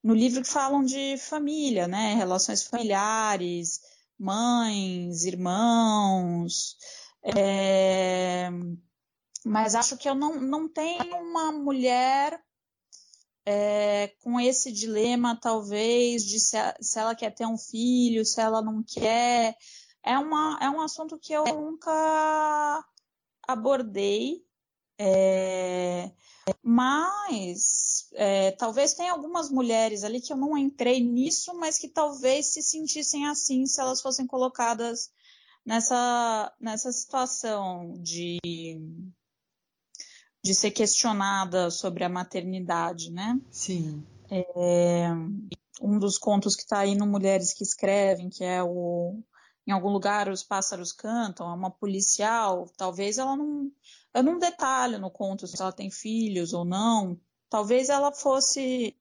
no 0.03 0.15
livro, 0.15 0.43
que 0.43 0.49
falam 0.49 0.85
de 0.85 1.17
família, 1.19 1.87
né? 1.87 2.15
Relações 2.15 2.63
familiares, 2.63 3.81
mães, 4.19 5.25
irmãos. 5.25 6.77
É, 7.23 8.51
mas 9.45 9.75
acho 9.75 9.97
que 9.97 10.09
eu 10.09 10.15
não, 10.15 10.41
não 10.41 10.69
tenho 10.69 11.17
uma 11.17 11.51
mulher 11.53 12.41
é, 13.45 14.09
com 14.23 14.39
esse 14.39 14.71
dilema, 14.71 15.39
talvez, 15.41 16.25
de 16.25 16.39
se, 16.39 16.57
se, 16.81 16.99
ela 16.99 17.15
quer 17.15 17.35
ter 17.35 17.47
um 17.47 17.59
filho, 17.59 18.25
se 18.25 18.41
ela 18.41 18.63
não 18.63 18.83
quer. 18.83 19.57
É, 20.03 20.19
uma, 20.19 20.59
é 20.63 20.71
um 20.71 20.81
assunto 20.81 21.19
que 21.19 21.33
eu 21.33 21.45
nunca 21.45 22.85
abordei, 23.47 24.45
é, 25.03 26.11
mas 26.63 28.09
é, 28.13 28.51
talvez 28.53 28.93
tenha 28.93 29.13
algumas 29.13 29.51
mulheres 29.51 30.05
ali 30.05 30.21
que 30.21 30.33
eu 30.33 30.37
não 30.37 30.59
entrei 30.59 31.01
nisso, 31.01 31.55
mas 31.55 31.79
que 31.79 31.89
talvez 31.89 32.53
se 32.53 32.63
sentissem 32.63 33.27
assim 33.27 33.65
se 33.65 33.81
elas 33.81 34.03
fossem 34.03 34.27
colocadas 34.27 35.11
nessa, 35.65 36.53
nessa 36.61 36.93
situação 36.93 37.95
de 38.03 38.39
de 40.43 40.55
ser 40.55 40.71
questionada 40.71 41.71
sobre 41.71 42.03
a 42.03 42.09
maternidade, 42.09 43.11
né? 43.11 43.39
Sim. 43.51 44.03
É, 44.31 45.09
um 45.83 45.99
dos 45.99 46.17
contos 46.19 46.57
que 46.57 46.63
está 46.63 46.81
aí 46.81 46.95
no 46.95 47.07
Mulheres 47.07 47.53
que 47.53 47.63
Escrevem, 47.63 48.31
que 48.31 48.45
é 48.45 48.63
o 48.63 49.23
Em 49.67 49.73
algum 49.73 49.91
lugar 49.91 50.29
os 50.29 50.43
pássaros 50.43 50.93
cantam, 50.93 51.51
é 51.51 51.55
uma 51.55 51.71
policial, 51.71 52.67
talvez 52.77 53.19
ela 53.19 53.37
não. 53.37 53.71
Eu 54.15 54.23
não 54.23 54.39
detalho 54.39 54.99
no 54.99 55.11
conto 55.11 55.47
se 55.47 55.61
ela 55.61 55.73
tem 55.73 55.91
filhos 55.91 56.53
ou 56.53 56.65
não. 56.65 57.19
Talvez 57.49 57.89
ela 57.89 58.13
fosse 58.13 58.97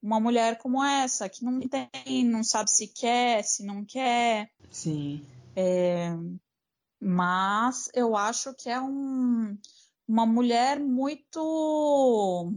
uma 0.00 0.18
mulher 0.18 0.58
como 0.58 0.82
essa, 0.82 1.28
que 1.28 1.44
não 1.44 1.60
tem, 1.60 2.24
não 2.24 2.42
sabe 2.42 2.70
se 2.70 2.88
quer, 2.88 3.42
se 3.44 3.64
não 3.64 3.84
quer. 3.84 4.50
Sim. 4.70 5.24
É, 5.54 6.10
mas 7.00 7.88
eu 7.94 8.16
acho 8.16 8.54
que 8.54 8.68
é 8.68 8.80
um 8.80 9.56
uma 10.06 10.26
mulher 10.26 10.78
muito 10.78 12.52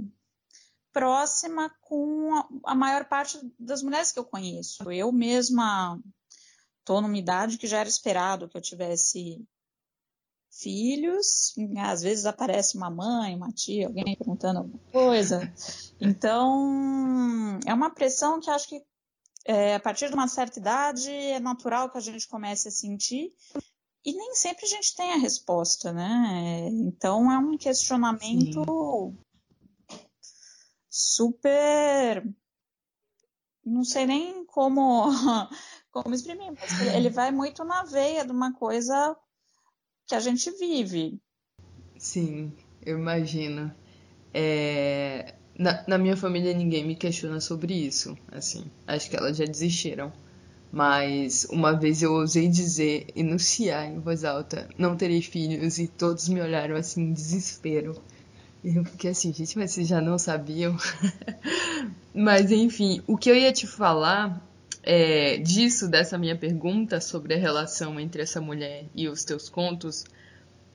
próxima 0.91 1.69
com 1.81 2.31
a 2.65 2.75
maior 2.75 3.05
parte 3.05 3.39
das 3.59 3.81
mulheres 3.81 4.12
que 4.12 4.19
eu 4.19 4.25
conheço. 4.25 4.91
Eu 4.91 5.12
mesma 5.12 6.00
estou 6.79 7.01
numa 7.01 7.17
idade 7.17 7.57
que 7.57 7.67
já 7.67 7.79
era 7.79 7.89
esperado 7.89 8.50
que 8.50 8.57
eu 8.57 8.62
tivesse 8.62 9.45
filhos, 10.62 11.53
às 11.77 12.01
vezes 12.01 12.25
aparece 12.25 12.77
uma 12.77 12.89
mãe, 12.89 13.35
uma 13.35 13.51
tia, 13.51 13.88
alguém 13.88 14.15
perguntando 14.15 14.59
alguma 14.59 14.79
coisa. 14.91 15.53
Então, 16.00 17.59
é 17.65 17.74
uma 17.74 17.89
pressão 17.89 18.39
que 18.39 18.50
acho 18.50 18.69
que 18.69 18.81
é, 19.45 19.75
a 19.75 19.79
partir 19.79 20.07
de 20.07 20.15
uma 20.15 20.27
certa 20.27 20.59
idade 20.59 21.12
é 21.12 21.39
natural 21.39 21.89
que 21.89 21.97
a 21.97 22.01
gente 22.01 22.27
comece 22.27 22.67
a 22.67 22.71
sentir 22.71 23.31
e 24.03 24.13
nem 24.13 24.33
sempre 24.35 24.65
a 24.65 24.69
gente 24.69 24.95
tem 24.95 25.13
a 25.13 25.17
resposta, 25.17 25.91
né? 25.91 26.67
Então 26.71 27.31
é 27.31 27.38
um 27.38 27.57
questionamento 27.57 29.13
Sim. 29.89 30.00
super. 30.89 32.24
Não 33.63 33.83
sei 33.83 34.05
nem 34.05 34.45
como, 34.45 35.05
como 35.91 36.13
exprimir, 36.13 36.53
mas 36.53 36.79
ele 36.95 37.09
vai 37.09 37.31
muito 37.31 37.63
na 37.63 37.83
veia 37.83 38.24
de 38.24 38.31
uma 38.31 38.53
coisa 38.53 39.17
que 40.07 40.15
a 40.15 40.19
gente 40.19 40.51
vive. 40.51 41.19
Sim, 41.97 42.51
eu 42.85 42.97
imagino. 42.97 43.74
É... 44.33 45.33
Na, 45.57 45.83
na 45.88 45.97
minha 45.97 46.17
família 46.17 46.53
ninguém 46.53 46.85
me 46.85 46.95
questiona 46.95 47.39
sobre 47.39 47.74
isso, 47.74 48.17
assim. 48.31 48.65
Acho 48.85 49.09
que 49.09 49.15
elas 49.15 49.38
já 49.38 49.45
desistiram. 49.45 50.12
Mas 50.71 51.47
uma 51.50 51.71
vez 51.71 52.01
eu 52.01 52.12
ousei 52.12 52.50
dizer, 52.50 53.07
enunciar 53.15 53.85
em 53.89 54.00
voz 54.00 54.25
alta, 54.25 54.67
não 54.77 54.97
terei 54.97 55.21
filhos, 55.21 55.79
e 55.79 55.88
todos 55.88 56.27
me 56.27 56.41
olharam 56.41 56.75
assim 56.75 57.01
em 57.01 57.13
desespero. 57.13 57.95
E 58.62 58.75
eu 58.75 58.83
fiquei 58.83 59.12
assim, 59.12 59.31
gente, 59.31 59.57
mas 59.57 59.71
vocês 59.71 59.88
já 59.88 60.01
não 60.01 60.17
sabiam? 60.17 60.75
mas 62.13 62.51
enfim, 62.51 63.01
o 63.07 63.17
que 63.17 63.29
eu 63.29 63.35
ia 63.35 63.53
te 63.53 63.65
falar 63.65 64.44
é, 64.86 65.38
disso, 65.38 65.89
dessa 65.89 66.15
minha 66.15 66.36
pergunta 66.36 67.01
sobre 67.01 67.34
a 67.34 67.38
relação 67.38 68.00
entre 68.00 68.22
essa 68.22 68.39
mulher 68.39 68.86
e 68.94 69.10
os 69.10 69.24
teus 69.24 69.50
contos, 69.50 70.06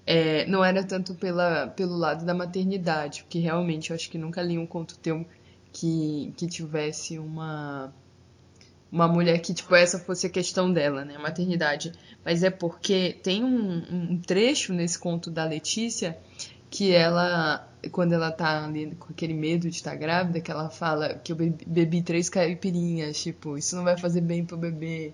é, 0.04 0.44
não 0.46 0.64
era 0.64 0.82
tanto 0.82 1.14
pela, 1.14 1.68
pelo 1.68 1.96
lado 1.96 2.24
da 2.24 2.34
maternidade, 2.34 3.22
porque 3.22 3.38
realmente 3.38 3.90
eu 3.90 3.96
acho 3.96 4.10
que 4.10 4.18
nunca 4.18 4.42
li 4.42 4.58
um 4.58 4.66
conto 4.66 4.98
teu 4.98 5.24
que, 5.72 6.34
que 6.36 6.48
tivesse 6.48 7.18
uma 7.18 7.94
uma 8.90 9.06
mulher 9.06 9.38
que, 9.38 9.54
tipo, 9.54 9.72
essa 9.74 10.00
fosse 10.00 10.26
a 10.26 10.30
questão 10.30 10.72
dela, 10.72 11.04
né? 11.04 11.16
Maternidade. 11.16 11.92
Mas 12.24 12.42
é 12.42 12.50
porque 12.50 13.16
tem 13.22 13.44
um, 13.44 14.10
um 14.10 14.20
trecho 14.20 14.72
nesse 14.72 14.98
conto 14.98 15.30
da 15.30 15.44
Letícia 15.44 16.18
que 16.68 16.92
ela, 16.92 17.68
quando 17.92 18.12
ela 18.12 18.30
tá 18.30 18.64
ali 18.64 18.94
com 18.96 19.12
aquele 19.12 19.34
medo 19.34 19.68
de 19.70 19.76
estar 19.76 19.94
grávida, 19.94 20.40
que 20.40 20.50
ela 20.50 20.68
fala 20.70 21.14
que 21.14 21.32
eu 21.32 21.36
bebi, 21.36 22.02
três 22.02 22.28
caipirinhas, 22.28 23.22
tipo, 23.22 23.56
isso 23.56 23.76
não 23.76 23.84
vai 23.84 23.96
fazer 23.98 24.20
bem 24.20 24.44
pro 24.44 24.56
bebê. 24.56 25.12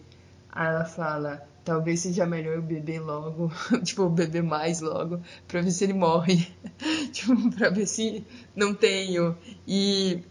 Aí 0.51 0.67
ela 0.67 0.85
fala, 0.85 1.47
talvez 1.65 2.01
seja 2.01 2.27
melhor 2.27 2.55
eu 2.57 2.63
beber 2.63 3.01
logo, 3.01 3.53
tipo, 3.85 4.09
beber 4.09 4.43
mais 4.43 4.81
logo, 4.81 5.21
pra 5.47 5.61
ver 5.61 5.71
se 5.71 5.85
ele 5.85 5.93
morre. 5.93 6.49
tipo, 7.13 7.51
pra 7.51 7.71
ver 7.71 7.87
se 7.87 8.25
não 8.55 8.75
tenho. 8.75 9.37
E 9.67 10.23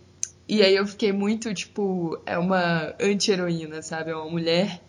e 0.47 0.61
aí 0.61 0.75
eu 0.75 0.85
fiquei 0.85 1.11
muito, 1.11 1.51
tipo, 1.55 2.21
é 2.25 2.37
uma 2.37 2.93
anti-heroína, 3.01 3.81
sabe? 3.81 4.11
É 4.11 4.15
uma 4.15 4.29
mulher 4.29 4.79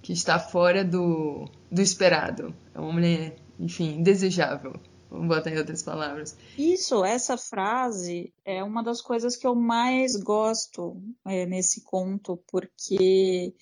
que 0.00 0.12
está 0.12 0.38
fora 0.38 0.84
do, 0.84 1.48
do 1.70 1.82
esperado. 1.82 2.54
É 2.72 2.78
uma 2.78 2.92
mulher, 2.92 3.36
enfim, 3.58 3.96
indesejável. 3.96 4.74
Vamos 5.12 5.28
botar 5.28 5.50
em 5.50 5.58
outras 5.58 5.82
palavras. 5.82 6.36
Isso, 6.56 7.04
essa 7.04 7.36
frase 7.36 8.32
é 8.46 8.64
uma 8.64 8.82
das 8.82 9.02
coisas 9.02 9.36
que 9.36 9.46
eu 9.46 9.54
mais 9.54 10.16
gosto 10.16 10.96
é, 11.26 11.44
nesse 11.44 11.82
conto, 11.82 12.42
porque 12.50 13.54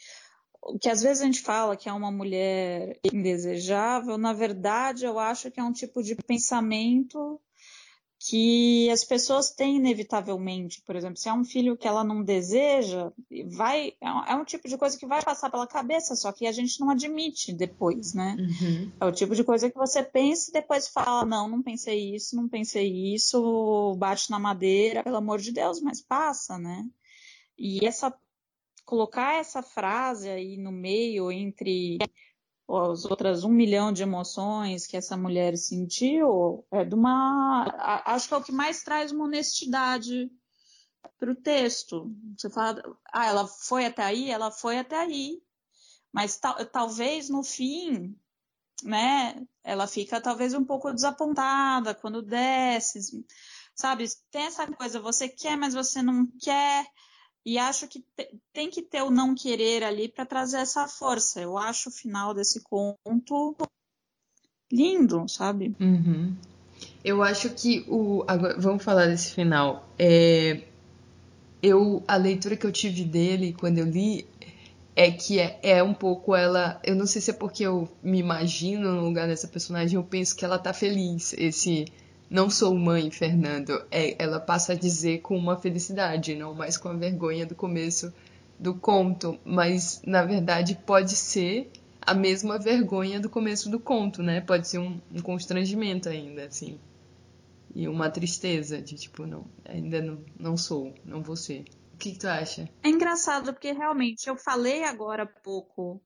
o 0.63 0.79
que 0.79 0.89
às 0.89 1.03
vezes 1.03 1.23
a 1.23 1.27
gente 1.27 1.43
fala 1.43 1.77
que 1.77 1.89
é 1.89 1.93
uma 1.93 2.13
mulher 2.13 3.01
indesejável, 3.13 4.17
na 4.17 4.33
verdade 4.33 5.05
eu 5.05 5.19
acho 5.19 5.51
que 5.51 5.59
é 5.59 5.65
um 5.65 5.73
tipo 5.73 6.03
de 6.05 6.15
pensamento 6.15 7.41
que 8.23 8.91
as 8.91 9.03
pessoas 9.03 9.51
têm 9.51 9.77
inevitavelmente, 9.77 10.83
por 10.83 10.95
exemplo, 10.95 11.17
se 11.17 11.31
é 11.31 11.33
um 11.33 11.43
filho 11.43 11.75
que 11.75 11.89
ela 11.89 12.05
não 12.05 12.23
deseja, 12.23 13.11
vai 13.47 13.95
é 13.99 14.35
um 14.35 14.45
tipo 14.45 14.69
de 14.69 14.77
coisa 14.77 14.99
que 14.99 15.07
vai 15.07 15.23
passar 15.23 15.51
pela 15.51 15.67
cabeça, 15.67 16.15
só 16.15 16.31
que 16.31 16.47
a 16.47 16.53
gente 16.53 16.79
não 16.81 16.91
admite 16.91 17.51
depois, 17.51 18.13
né? 18.13 18.37
Uhum. 18.39 18.93
É 19.01 19.07
o 19.07 19.13
tipo 19.13 19.35
de 19.35 19.43
coisa 19.43 19.71
que 19.71 19.77
você 19.77 20.03
pensa 20.03 20.51
e 20.51 20.53
depois 20.53 20.87
fala, 20.87 21.25
não, 21.25 21.49
não 21.49 21.63
pensei 21.63 22.15
isso, 22.15 22.37
não 22.37 22.47
pensei 22.47 23.15
isso, 23.15 23.97
bate 23.97 24.31
na 24.31 24.39
madeira, 24.39 25.03
pelo 25.03 25.17
amor 25.17 25.39
de 25.39 25.51
Deus, 25.51 25.81
mas 25.81 26.03
passa, 26.03 26.59
né? 26.59 26.85
E 27.59 27.87
essa 27.87 28.15
colocar 28.85 29.37
essa 29.37 29.63
frase 29.63 30.29
aí 30.29 30.59
no 30.59 30.73
meio 30.73 31.33
entre 31.33 31.97
as 32.77 33.05
outras 33.05 33.45
um 33.45 33.51
milhão 33.51 33.93
de 33.93 34.03
emoções 34.03 34.87
que 34.87 34.97
essa 34.97 35.17
mulher 35.17 35.57
sentiu, 35.57 36.65
é 36.71 36.85
de 36.85 36.95
uma. 36.95 37.67
Acho 38.07 38.29
que 38.29 38.35
é 38.35 38.37
o 38.37 38.43
que 38.43 38.53
mais 38.53 38.83
traz 38.83 39.13
uma 39.13 39.25
honestidade 39.25 40.31
para 41.19 41.31
o 41.33 41.35
texto. 41.35 42.15
Você 42.37 42.51
fala, 42.51 42.83
ah, 43.13 43.27
ela 43.27 43.47
foi 43.47 43.87
até 43.87 44.03
aí, 44.03 44.31
ela 44.31 44.51
foi 44.51 44.79
até 44.79 44.97
aí. 44.97 45.43
Mas 46.13 46.39
tal, 46.39 46.65
talvez 46.67 47.29
no 47.29 47.43
fim, 47.43 48.17
né, 48.83 49.47
ela 49.63 49.87
fica 49.87 50.21
talvez 50.21 50.55
um 50.55 50.65
pouco 50.65 50.93
desapontada 50.93 51.95
quando 51.95 52.23
desce, 52.23 53.25
sabe? 53.75 54.07
Tem 54.31 54.43
essa 54.43 54.67
coisa, 54.67 55.01
você 55.01 55.29
quer, 55.29 55.57
mas 55.57 55.75
você 55.75 56.03
não 56.03 56.27
quer. 56.41 56.87
E 57.45 57.59
acho 57.59 57.89
que 57.89 58.05
tem 58.53 58.69
que 58.69 58.83
ter 58.83 59.03
o 59.03 59.11
não 59.11 59.35
querer 59.35 59.83
ali 59.83 60.09
para 60.09 60.27
trazer 60.27 60.59
essa 60.59 60.87
força. 60.87 61.41
Eu 61.41 61.57
acho 61.57 61.89
o 61.89 61.93
final 61.93 62.35
desse 62.35 62.61
conto 62.61 63.57
lindo, 64.71 65.27
sabe? 65.29 65.75
Uhum. 65.81 66.37
Eu 67.05 67.23
acho 67.23 67.51
que 67.51 67.85
o. 67.89 68.25
Agora, 68.29 68.59
vamos 68.59 68.85
falar 68.85 69.07
desse 69.07 69.33
final. 69.33 69.89
É, 69.99 70.63
eu 71.63 72.03
a 72.07 72.17
leitura 72.17 72.57
que 72.57 72.67
eu 72.67 72.73
tive 72.73 73.05
dele 73.05 73.55
quando 73.59 73.79
eu 73.79 73.87
li 73.87 74.27
é 74.95 75.11
que 75.11 75.39
é, 75.39 75.59
é 75.63 75.83
um 75.83 75.95
pouco 75.95 76.35
ela. 76.35 76.81
Eu 76.85 76.95
não 76.95 77.07
sei 77.07 77.23
se 77.23 77.31
é 77.31 77.35
porque 77.35 77.65
eu 77.65 77.89
me 78.03 78.19
imagino 78.19 78.93
no 78.93 79.03
lugar 79.03 79.27
dessa 79.27 79.49
personagem, 79.49 79.97
eu 79.97 80.05
penso 80.05 80.37
que 80.37 80.45
ela 80.45 80.59
tá 80.59 80.73
feliz. 80.73 81.33
Esse 81.39 81.87
não 82.31 82.49
sou 82.49 82.73
mãe, 82.77 83.11
Fernando. 83.11 83.85
É, 83.91 84.15
ela 84.23 84.39
passa 84.39 84.73
a 84.73 84.77
dizer 84.77 85.21
com 85.21 85.37
uma 85.37 85.57
felicidade, 85.57 86.37
não 86.37 86.55
mais 86.55 86.79
com 86.79 86.89
a 86.89 86.95
vergonha 86.95 87.45
do 87.45 87.57
começo 87.57 88.15
do 88.57 88.73
conto. 88.73 89.37
Mas, 89.45 90.01
na 90.07 90.25
verdade, 90.25 90.79
pode 90.87 91.17
ser 91.17 91.69
a 92.01 92.15
mesma 92.15 92.57
vergonha 92.57 93.19
do 93.19 93.29
começo 93.29 93.69
do 93.69 93.81
conto, 93.81 94.23
né? 94.23 94.41
Pode 94.41 94.69
ser 94.69 94.79
um, 94.79 95.01
um 95.13 95.21
constrangimento 95.21 96.09
ainda, 96.09 96.45
assim. 96.45 96.79
E 97.75 97.89
uma 97.89 98.09
tristeza 98.09 98.81
de, 98.81 98.95
tipo, 98.95 99.27
não, 99.27 99.45
ainda 99.65 100.01
não, 100.01 100.25
não 100.39 100.57
sou, 100.57 100.95
não 101.05 101.23
vou 101.23 101.37
ser. 101.37 101.65
O 101.95 101.97
que, 101.99 102.13
que 102.13 102.19
tu 102.19 102.29
acha? 102.29 102.69
É 102.83 102.89
engraçado, 102.89 103.53
porque 103.53 103.73
realmente 103.73 104.29
eu 104.29 104.37
falei 104.37 104.85
agora 104.85 105.25
há 105.25 105.27
pouco 105.27 106.01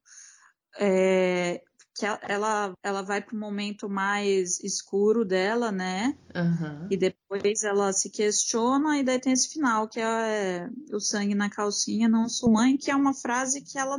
é, 0.79 1.63
que 1.95 2.05
ela, 2.05 2.77
ela 2.83 3.03
vai 3.03 3.23
para 3.23 3.37
o 3.37 3.39
momento 3.39 3.89
mais 3.89 4.59
escuro 4.61 5.25
dela, 5.25 5.71
né? 5.71 6.19
Uhum. 6.35 6.89
E 6.91 6.97
depois 6.97 7.63
ela 7.63 7.93
se 7.93 8.11
questiona, 8.11 8.99
e 8.99 9.05
daí 9.05 9.21
tem 9.21 9.33
esse 9.33 9.51
final, 9.51 9.89
que 9.89 10.01
é 10.01 10.69
o 10.93 10.99
sangue 10.99 11.37
na 11.37 11.49
calcinha, 11.49 12.09
não 12.09 12.29
sou 12.29 12.51
mãe, 12.51 12.77
que 12.77 12.91
é 12.91 12.97
uma 12.97 13.15
frase 13.15 13.63
que 13.63 13.79
ela, 13.79 13.97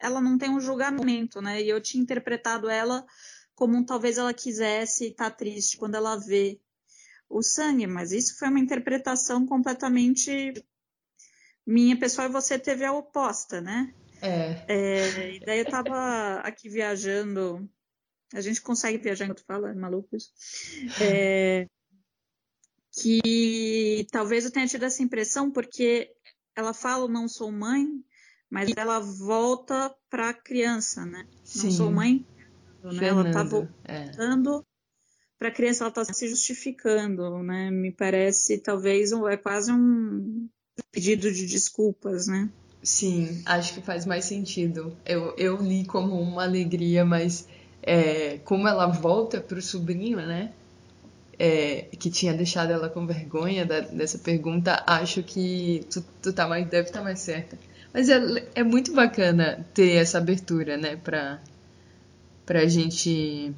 ela 0.00 0.20
não 0.20 0.36
tem 0.36 0.50
um 0.50 0.60
julgamento, 0.60 1.40
né? 1.40 1.62
E 1.62 1.68
eu 1.68 1.80
tinha 1.80 2.02
interpretado 2.02 2.68
ela 2.68 3.06
como 3.54 3.86
talvez 3.86 4.18
ela 4.18 4.34
quisesse 4.34 5.06
estar 5.06 5.30
tá 5.30 5.36
triste 5.36 5.78
quando 5.78 5.94
ela 5.94 6.16
vê 6.16 6.60
o 7.28 7.42
sangue, 7.42 7.86
mas 7.86 8.12
isso 8.12 8.38
foi 8.38 8.48
uma 8.48 8.60
interpretação 8.60 9.46
completamente 9.46 10.52
minha 11.66 11.98
pessoal 11.98 12.28
e 12.28 12.32
você 12.32 12.58
teve 12.58 12.84
a 12.84 12.92
oposta, 12.92 13.60
né? 13.60 13.92
É. 14.22 14.64
é 14.68 15.34
e 15.34 15.40
daí 15.40 15.58
eu 15.58 15.64
tava 15.64 16.40
aqui 16.40 16.68
viajando. 16.68 17.68
A 18.34 18.40
gente 18.40 18.60
consegue 18.60 18.98
viajar 18.98 19.24
enquanto 19.24 19.44
fala, 19.44 19.70
é 19.70 19.74
maluco 19.74 20.16
isso. 20.16 20.32
É, 21.00 21.66
que 22.96 24.06
talvez 24.10 24.44
eu 24.44 24.50
tenha 24.50 24.66
tido 24.66 24.84
essa 24.84 25.02
impressão 25.02 25.50
porque 25.50 26.10
ela 26.54 26.72
fala 26.72 27.06
não 27.06 27.28
sou 27.28 27.52
mãe, 27.52 27.86
mas 28.50 28.72
ela 28.76 28.98
volta 28.98 29.94
para 30.08 30.30
a 30.30 30.34
criança, 30.34 31.04
né? 31.04 31.26
Sim. 31.44 31.64
Não 31.64 31.70
sou 31.72 31.92
mãe. 31.92 32.26
Né? 32.82 33.08
Ela 33.08 33.30
tá 33.30 33.40
é. 33.40 33.44
voltando 33.44 34.60
é. 34.60 34.62
para 35.38 35.48
a 35.48 35.52
criança, 35.52 35.84
ela 35.84 35.90
está 35.90 36.04
se 36.04 36.28
justificando, 36.28 37.42
né? 37.42 37.70
Me 37.70 37.92
parece 37.92 38.58
talvez 38.58 39.12
é 39.12 39.36
quase 39.36 39.70
um 39.70 40.48
pedido 40.90 41.30
de 41.30 41.46
desculpas, 41.46 42.26
né? 42.26 42.50
Sim, 42.82 43.42
acho 43.44 43.74
que 43.74 43.80
faz 43.80 44.06
mais 44.06 44.24
sentido. 44.24 44.96
Eu, 45.04 45.34
eu 45.36 45.56
li 45.56 45.84
como 45.84 46.20
uma 46.20 46.44
alegria, 46.44 47.04
mas 47.04 47.48
é, 47.82 48.38
como 48.44 48.68
ela 48.68 48.86
volta 48.86 49.40
pro 49.40 49.60
sobrinho, 49.60 50.18
né? 50.18 50.52
É, 51.38 51.82
que 51.98 52.10
tinha 52.10 52.32
deixado 52.34 52.72
ela 52.72 52.88
com 52.88 53.06
vergonha 53.06 53.66
da, 53.66 53.80
dessa 53.80 54.18
pergunta, 54.18 54.82
acho 54.86 55.22
que 55.22 55.86
tu, 55.90 56.02
tu 56.22 56.32
tá 56.32 56.48
mais, 56.48 56.66
deve 56.68 56.88
estar 56.88 57.00
tá 57.00 57.04
mais 57.04 57.20
certa. 57.20 57.58
Mas 57.92 58.08
é, 58.08 58.18
é 58.54 58.62
muito 58.62 58.94
bacana 58.94 59.66
ter 59.74 59.96
essa 59.96 60.18
abertura, 60.18 60.76
né? 60.76 60.96
Pra, 60.96 61.40
pra 62.46 62.66
gente 62.66 63.54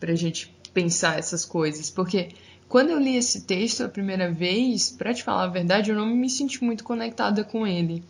pra 0.00 0.14
gente 0.14 0.54
pensar 0.74 1.18
essas 1.18 1.44
coisas, 1.44 1.90
porque 1.90 2.28
quando 2.68 2.90
eu 2.90 2.98
li 2.98 3.16
esse 3.16 3.42
texto 3.42 3.82
a 3.82 3.88
primeira 3.88 4.30
vez, 4.30 4.90
para 4.90 5.14
te 5.14 5.24
falar 5.24 5.44
a 5.44 5.48
verdade, 5.48 5.90
eu 5.90 5.96
não 5.96 6.06
me 6.06 6.28
senti 6.28 6.62
muito 6.62 6.84
conectada 6.84 7.42
com 7.42 7.66
ele. 7.66 8.04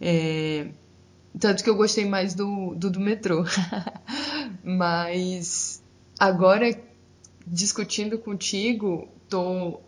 É... 0.00 0.68
Tanto 1.40 1.64
que 1.64 1.70
eu 1.70 1.76
gostei 1.76 2.04
mais 2.04 2.34
do, 2.34 2.74
do, 2.74 2.90
do 2.90 3.00
metrô. 3.00 3.42
Mas 4.62 5.82
agora, 6.18 6.78
discutindo 7.46 8.18
contigo, 8.18 9.08
tô, 9.30 9.80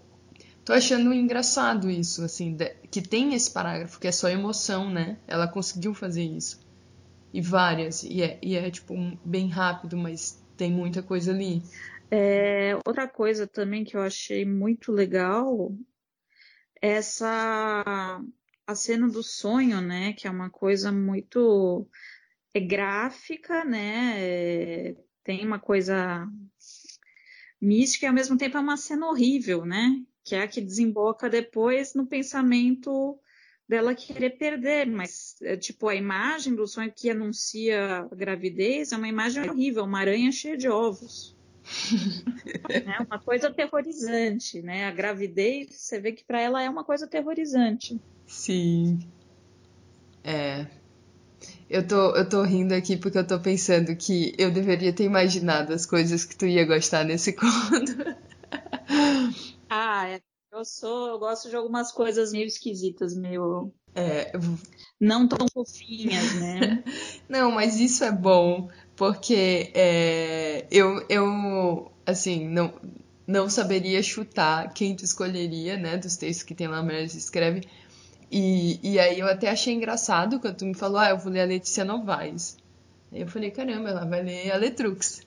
tô 0.65 0.73
achando 0.73 1.13
engraçado 1.13 1.91
isso, 1.91 2.25
assim, 2.25 2.57
que 2.91 3.03
tem 3.03 3.35
esse 3.35 3.51
parágrafo 3.51 4.01
que 4.01 4.09
é 4.09 4.13
só 4.13 4.31
emoção, 4.31 4.89
né? 4.89 5.19
Ela 5.29 5.47
conseguiu 5.47 5.93
fazer 5.93 6.25
isso. 6.25 6.59
E 7.31 7.43
várias. 7.43 8.03
E 8.05 8.23
é, 8.23 8.39
e 8.41 8.57
é 8.57 8.71
tipo, 8.71 8.95
bem 9.23 9.49
rápido, 9.49 9.99
mas 9.99 10.43
tem 10.57 10.71
muita 10.71 11.03
coisa 11.03 11.31
ali. 11.31 11.63
É, 12.17 12.77
outra 12.87 13.09
coisa 13.09 13.45
também 13.45 13.83
que 13.83 13.97
eu 13.97 14.01
achei 14.01 14.45
muito 14.45 14.93
legal 14.93 15.77
é 16.81 16.91
essa 16.93 18.23
a 18.65 18.75
cena 18.77 19.09
do 19.09 19.21
sonho, 19.21 19.81
né? 19.81 20.13
Que 20.13 20.29
é 20.29 20.31
uma 20.31 20.49
coisa 20.49 20.93
muito 20.93 21.89
é 22.55 22.61
gráfica, 22.61 23.65
né? 23.65 24.15
É, 24.17 24.97
tem 25.25 25.45
uma 25.45 25.59
coisa 25.59 26.29
mística 27.61 28.07
e 28.07 28.09
ao 28.09 28.15
mesmo 28.15 28.39
tempo 28.39 28.57
é 28.57 28.61
uma 28.61 28.77
cena 28.77 29.09
horrível, 29.09 29.65
né? 29.65 30.01
Que 30.23 30.37
é 30.37 30.43
a 30.43 30.49
que 30.49 30.61
desemboca 30.61 31.29
depois 31.29 31.95
no 31.95 32.07
pensamento 32.07 33.19
dela 33.69 33.93
querer 33.93 34.39
perder, 34.39 34.87
mas 34.87 35.35
é, 35.43 35.57
tipo 35.57 35.89
a 35.89 35.97
imagem 35.97 36.55
do 36.55 36.67
sonho 36.69 36.93
que 36.95 37.11
anuncia 37.11 38.07
a 38.13 38.15
gravidez 38.15 38.93
é 38.93 38.97
uma 38.97 39.09
imagem 39.09 39.51
horrível, 39.51 39.83
uma 39.83 39.99
aranha 39.99 40.31
cheia 40.31 40.57
de 40.57 40.69
ovos. 40.69 41.34
é 42.71 43.03
uma 43.03 43.19
coisa 43.19 43.49
aterrorizante, 43.49 44.61
né? 44.63 44.87
A 44.87 44.91
gravidez, 44.91 45.75
você 45.75 46.01
vê 46.01 46.13
que 46.13 46.25
para 46.25 46.41
ela 46.41 46.63
é 46.63 46.69
uma 46.69 46.85
coisa 46.85 47.07
aterrorizante. 47.07 48.01
Sim. 48.27 48.99
É. 50.23 50.67
Eu 51.69 51.87
tô, 51.87 52.15
eu 52.15 52.29
tô 52.29 52.43
rindo 52.43 52.75
aqui 52.75 52.97
porque 52.97 53.19
eu 53.19 53.27
tô 53.27 53.41
pensando 53.41 53.95
que 53.97 54.35
eu 54.39 54.51
deveria 54.51 54.93
ter 54.93 55.05
imaginado 55.05 55.73
as 55.73 55.87
coisas 55.87 56.25
que 56.25 56.37
tu 56.37 56.47
ia 56.47 56.65
gostar 56.65 57.05
nesse 57.05 57.33
conto. 57.37 58.17
ah, 59.69 60.09
é. 60.09 60.21
Eu 60.53 60.65
sou, 60.65 61.09
eu 61.09 61.19
gosto 61.19 61.51
de 61.51 61.57
algumas 61.57 61.91
coisas 61.91 62.31
meio 62.31 62.47
esquisitas, 62.47 63.17
meio 63.17 63.75
é, 63.95 64.33
não 65.01 65.27
tão 65.27 65.47
fofinhas, 65.53 66.35
né? 66.35 66.85
não, 67.29 67.53
mas 67.53 67.79
isso 67.79 68.03
é 68.05 68.11
bom, 68.11 68.69
porque 68.97 69.71
é, 69.75 70.67
eu, 70.71 71.05
eu, 71.09 71.93
assim, 72.07 72.47
não, 72.49 72.73
não 73.27 73.49
saberia 73.49 74.03
chutar 74.03 74.73
quem 74.73 74.95
tu 74.95 75.05
escolheria, 75.05 75.77
né, 75.77 75.97
dos 75.97 76.17
textos 76.17 76.45
que 76.45 76.55
tem 76.55 76.69
lá, 76.69 76.83
Mulheres 76.83 77.15
Escreve. 77.15 77.63
E, 78.31 78.81
e 78.83 78.99
aí 78.99 79.19
eu 79.19 79.27
até 79.27 79.51
achei 79.51 79.75
engraçado 79.75 80.41
quando 80.41 80.57
tu 80.57 80.67
me 80.67 80.75
falou, 80.75 80.99
ah, 80.99 81.11
eu 81.11 81.19
vou 81.19 81.33
ler 81.33 81.43
a 81.43 81.47
Letícia 81.47 81.85
Novaes. 81.85 82.57
Aí 83.13 83.21
eu 83.21 83.29
falei, 83.29 83.51
caramba, 83.51 83.91
ela 83.91 84.05
vai 84.05 84.23
ler 84.23 84.51
a 84.53 84.57
Letrux. 84.57 85.23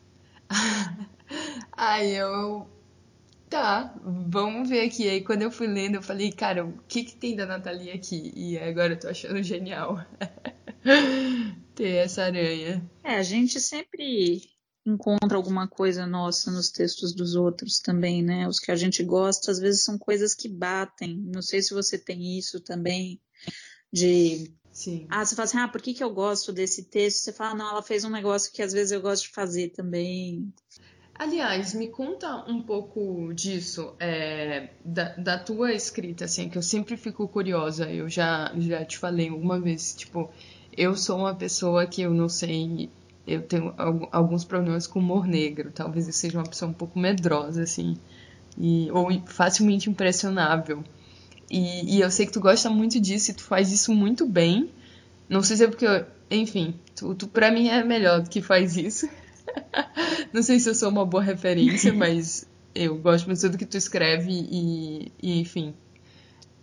aí 1.72 2.16
eu, 2.16 2.68
tá, 3.50 3.94
vamos 4.04 4.70
ver 4.70 4.82
aqui. 4.86 5.10
Aí 5.10 5.22
quando 5.22 5.42
eu 5.42 5.52
fui 5.52 5.68
lendo, 5.68 5.96
eu 5.96 6.02
falei, 6.02 6.32
cara, 6.32 6.66
o 6.66 6.74
que 6.88 7.04
que 7.04 7.16
tem 7.16 7.36
da 7.36 7.46
Natalia 7.46 7.94
aqui? 7.94 8.34
E 8.36 8.58
agora 8.58 8.94
eu 8.94 9.00
tô 9.00 9.08
achando 9.08 9.42
genial. 9.44 10.04
ter 11.78 12.06
essa 12.06 12.24
aranha. 12.24 12.84
É, 13.04 13.16
a 13.16 13.24
gente 13.24 13.60
sempre 13.62 14.42
encontra 14.84 15.38
alguma 15.38 15.68
coisa 15.68 16.08
nossa 16.08 16.52
nos 16.52 16.72
textos 16.72 17.14
dos 17.14 17.36
outros 17.36 17.80
também, 17.80 18.24
né? 18.24 18.48
Os 18.48 18.60
que 18.60 18.72
a 18.72 18.76
gente 18.76 19.04
gosta, 19.04 19.52
às 19.52 19.60
vezes 19.60 19.84
são 19.84 19.98
coisas 19.98 20.34
que 20.34 20.50
batem. 20.50 21.18
Não 21.18 21.42
sei 21.42 21.62
se 21.62 21.74
você 21.74 21.98
tem 21.98 22.38
isso 22.38 22.60
também, 22.60 23.22
de. 23.94 24.52
Sim. 24.72 25.08
Ah, 25.10 25.26
você 25.26 25.36
fala 25.36 25.46
assim, 25.46 25.58
ah, 25.58 25.68
por 25.68 25.82
que, 25.82 25.94
que 25.94 26.04
eu 26.04 26.14
gosto 26.14 26.54
desse 26.54 26.84
texto? 26.86 27.24
Você 27.24 27.34
fala, 27.34 27.56
não, 27.56 27.70
ela 27.72 27.82
fez 27.82 28.04
um 28.04 28.12
negócio 28.12 28.52
que 28.52 28.62
às 28.62 28.74
vezes 28.74 28.92
eu 28.92 29.02
gosto 29.02 29.24
de 29.24 29.30
fazer 29.30 29.70
também. 29.70 30.54
Aliás, 31.16 31.74
me 31.74 31.88
conta 31.88 32.46
um 32.48 32.62
pouco 32.62 33.34
disso, 33.34 33.96
é, 34.00 34.70
da, 34.86 35.16
da, 35.16 35.40
tua 35.40 35.74
escrita, 35.74 36.26
assim, 36.26 36.48
que 36.48 36.60
eu 36.60 36.62
sempre 36.62 36.96
fico 36.96 37.28
curiosa. 37.28 37.92
Eu 37.92 38.08
já, 38.08 38.54
já 38.56 38.86
te 38.86 39.00
falei 39.00 39.32
uma 39.32 39.60
vez, 39.60 39.96
tipo, 39.96 40.32
eu 40.78 40.96
sou 40.96 41.18
uma 41.18 41.36
pessoa 41.36 41.86
que 41.86 42.02
eu 42.02 42.14
não 42.14 42.30
sei 42.30 42.90
eu 43.28 43.42
tenho 43.42 43.74
alguns 44.12 44.46
problemas 44.46 44.88
com 44.88 45.00
humor 45.00 45.28
negro. 45.28 45.70
Talvez 45.76 46.08
eu 46.08 46.14
seja 46.14 46.38
uma 46.38 46.48
pessoa 46.48 46.72
um 46.72 46.74
pouco 46.74 46.98
medrosa, 46.98 47.62
assim, 47.62 47.98
e, 48.58 48.90
ou 48.92 49.10
facilmente 49.26 49.90
impressionável. 49.90 50.82
E, 51.52 51.98
e, 51.98 52.02
eu 52.02 52.10
sei 52.10 52.26
que 52.26 52.32
tu 52.32 52.40
gosta 52.40 52.70
muito 52.70 53.00
disso 53.02 53.32
e 53.32 53.34
tu 53.34 53.44
faz 53.44 53.72
isso 53.72 53.94
muito 53.94 54.26
bem. 54.26 54.70
Não 55.28 55.44
sei 55.44 55.58
se 55.58 55.66
é 55.66 55.68
porque, 55.68 55.86
eu, 55.86 56.06
enfim, 56.32 56.74
tu, 56.96 57.14
tu 57.16 57.28
pra 57.28 57.52
mim 57.52 57.68
é 57.68 57.84
melhor 57.84 58.22
do 58.22 58.30
que 58.30 58.42
faz 58.42 58.78
isso. 58.78 59.10
Não 60.32 60.42
sei 60.42 60.60
se 60.60 60.70
eu 60.70 60.76
sou 60.76 60.90
uma 60.90 61.06
boa 61.06 61.22
referência, 61.22 61.92
mas 61.94 62.48
eu 62.74 62.98
gosto 62.98 63.28
muito 63.28 63.50
do 63.50 63.58
que 63.58 63.66
tu 63.66 63.76
escreve 63.76 64.30
e, 64.32 65.12
e 65.22 65.40
enfim. 65.42 65.74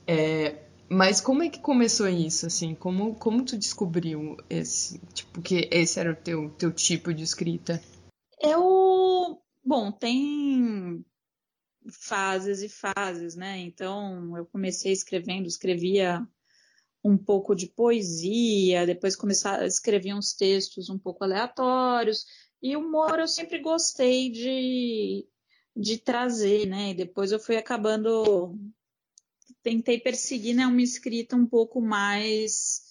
É, 0.06 0.54
Mas 0.88 1.20
como 1.20 1.42
é 1.42 1.48
que 1.48 1.58
começou 1.58 2.08
isso, 2.08 2.46
assim? 2.46 2.74
Como, 2.74 3.14
como 3.14 3.44
tu 3.44 3.56
descobriu 3.56 4.36
esse, 4.48 4.98
tipo, 5.12 5.40
que 5.40 5.68
esse 5.72 5.98
era 5.98 6.12
o 6.12 6.16
teu, 6.16 6.50
teu 6.50 6.72
tipo 6.72 7.12
de 7.12 7.22
escrita? 7.22 7.82
Eu, 8.40 9.40
bom, 9.64 9.90
tem 9.90 11.04
fases 11.90 12.62
e 12.62 12.68
fases, 12.68 13.34
né? 13.34 13.58
Então, 13.58 14.36
eu 14.36 14.46
comecei 14.46 14.92
escrevendo, 14.92 15.46
escrevia 15.46 16.26
um 17.02 17.18
pouco 17.18 17.54
de 17.54 17.66
poesia, 17.66 18.86
depois 18.86 19.14
comecei 19.14 19.50
a 19.50 19.66
escrever 19.66 20.14
uns 20.14 20.32
textos 20.32 20.88
um 20.88 20.98
pouco 20.98 21.22
aleatórios, 21.22 22.24
e 22.62 22.76
humor 22.76 23.18
eu 23.18 23.28
sempre 23.28 23.58
gostei 23.58 24.30
de, 24.30 25.26
de 25.76 25.98
trazer, 25.98 26.66
né? 26.66 26.90
E 26.90 26.94
depois 26.94 27.30
eu 27.30 27.38
fui 27.38 27.56
acabando 27.56 28.58
tentei 29.64 29.98
perseguir 29.98 30.54
né, 30.54 30.66
uma 30.66 30.82
escrita 30.82 31.34
um 31.34 31.46
pouco 31.46 31.80
mais 31.80 32.82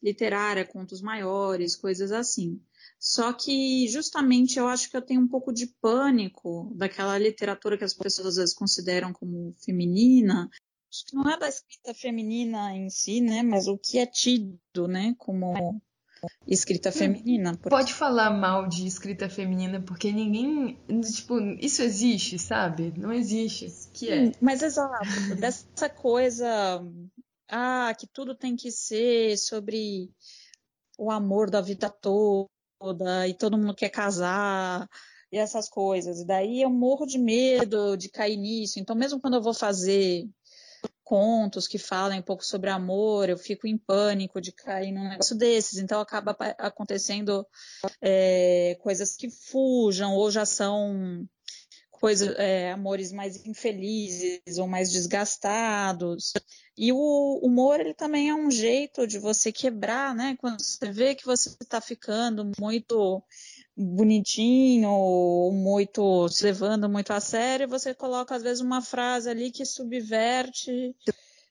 literária, 0.00 0.64
contos 0.64 1.00
maiores, 1.00 1.74
coisas 1.74 2.12
assim. 2.12 2.60
Só 3.00 3.32
que 3.32 3.88
justamente 3.88 4.58
eu 4.58 4.68
acho 4.68 4.90
que 4.90 4.96
eu 4.96 5.02
tenho 5.02 5.20
um 5.20 5.28
pouco 5.28 5.52
de 5.52 5.66
pânico 5.80 6.70
daquela 6.76 7.16
literatura 7.16 7.78
que 7.78 7.84
as 7.84 7.94
pessoas 7.94 8.28
às 8.28 8.36
vezes 8.36 8.54
consideram 8.54 9.12
como 9.12 9.54
feminina. 9.64 10.48
Acho 10.90 11.06
que 11.06 11.16
não 11.16 11.28
é 11.28 11.38
da 11.38 11.48
escrita 11.48 11.94
feminina 11.94 12.74
em 12.76 12.90
si, 12.90 13.20
né? 13.20 13.42
Mas 13.42 13.66
o 13.66 13.78
que 13.78 13.98
é 13.98 14.06
tido, 14.06 14.86
né? 14.86 15.14
Como 15.18 15.80
escrita 16.46 16.90
feminina. 16.90 17.52
Porque... 17.52 17.68
Pode 17.68 17.94
falar 17.94 18.30
mal 18.30 18.68
de 18.68 18.86
escrita 18.86 19.28
feminina, 19.28 19.80
porque 19.80 20.12
ninguém. 20.12 20.78
Tipo, 21.14 21.40
isso 21.60 21.82
existe, 21.82 22.38
sabe? 22.38 22.92
Não 22.96 23.12
existe. 23.12 23.72
Que 23.92 24.10
é. 24.10 24.32
Mas 24.40 24.62
exato, 24.62 25.04
dessa 25.38 25.88
coisa. 25.88 26.82
Ah, 27.50 27.94
que 27.98 28.06
tudo 28.06 28.34
tem 28.34 28.56
que 28.56 28.70
ser 28.70 29.38
sobre 29.38 30.10
o 30.98 31.10
amor 31.10 31.48
da 31.48 31.60
vida 31.60 31.88
toda 31.88 33.26
e 33.26 33.32
todo 33.32 33.56
mundo 33.56 33.74
quer 33.74 33.88
casar 33.88 34.86
e 35.32 35.38
essas 35.38 35.68
coisas. 35.68 36.20
E 36.20 36.26
daí 36.26 36.62
eu 36.62 36.70
morro 36.70 37.06
de 37.06 37.18
medo 37.18 37.96
de 37.96 38.08
cair 38.08 38.36
nisso. 38.36 38.78
Então, 38.78 38.96
mesmo 38.96 39.20
quando 39.20 39.34
eu 39.34 39.42
vou 39.42 39.54
fazer 39.54 40.28
contos 41.08 41.66
que 41.66 41.78
falam 41.78 42.18
um 42.18 42.22
pouco 42.22 42.44
sobre 42.44 42.68
amor, 42.68 43.30
eu 43.30 43.38
fico 43.38 43.66
em 43.66 43.78
pânico 43.78 44.42
de 44.42 44.52
cair 44.52 44.92
num 44.92 45.08
negócio 45.08 45.34
desses. 45.34 45.78
Então 45.78 46.02
acaba 46.02 46.36
acontecendo 46.58 47.46
é, 48.02 48.76
coisas 48.82 49.16
que 49.16 49.30
fujam 49.30 50.12
ou 50.12 50.30
já 50.30 50.44
são 50.44 51.26
coisas, 51.90 52.36
é, 52.36 52.72
amores 52.72 53.10
mais 53.10 53.42
infelizes 53.46 54.58
ou 54.58 54.68
mais 54.68 54.92
desgastados. 54.92 56.34
E 56.76 56.92
o 56.92 57.40
humor 57.42 57.80
ele 57.80 57.94
também 57.94 58.28
é 58.28 58.34
um 58.34 58.50
jeito 58.50 59.06
de 59.06 59.18
você 59.18 59.50
quebrar, 59.50 60.14
né? 60.14 60.36
Quando 60.38 60.62
você 60.62 60.92
vê 60.92 61.14
que 61.14 61.24
você 61.24 61.56
está 61.58 61.80
ficando 61.80 62.52
muito 62.60 63.22
bonitinho, 63.78 64.90
ou 64.90 65.52
muito 65.52 66.28
se 66.28 66.44
levando 66.44 66.88
muito 66.88 67.12
a 67.12 67.20
sério, 67.20 67.68
você 67.68 67.94
coloca 67.94 68.34
às 68.34 68.42
vezes 68.42 68.60
uma 68.60 68.82
frase 68.82 69.30
ali 69.30 69.52
que 69.52 69.64
subverte 69.64 70.96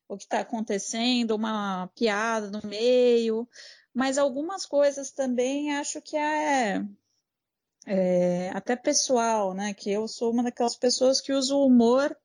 o 0.09 0.17
que 0.17 0.25
está 0.25 0.41
acontecendo, 0.41 1.35
uma 1.35 1.87
piada 1.95 2.49
no 2.49 2.61
meio, 2.67 3.47
mas 3.93 4.17
algumas 4.17 4.65
coisas 4.65 5.11
também 5.11 5.75
acho 5.75 6.01
que 6.01 6.17
é, 6.17 6.83
é 7.85 8.51
até 8.53 8.75
pessoal, 8.75 9.53
né? 9.53 9.73
Que 9.73 9.91
eu 9.91 10.07
sou 10.07 10.31
uma 10.31 10.43
daquelas 10.43 10.75
pessoas 10.75 11.21
que 11.21 11.33
usa 11.33 11.55
o 11.55 11.65
humor 11.65 12.15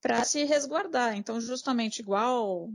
para 0.00 0.22
se 0.24 0.44
resguardar. 0.44 1.16
Então, 1.16 1.40
justamente 1.40 2.00
igual 2.00 2.70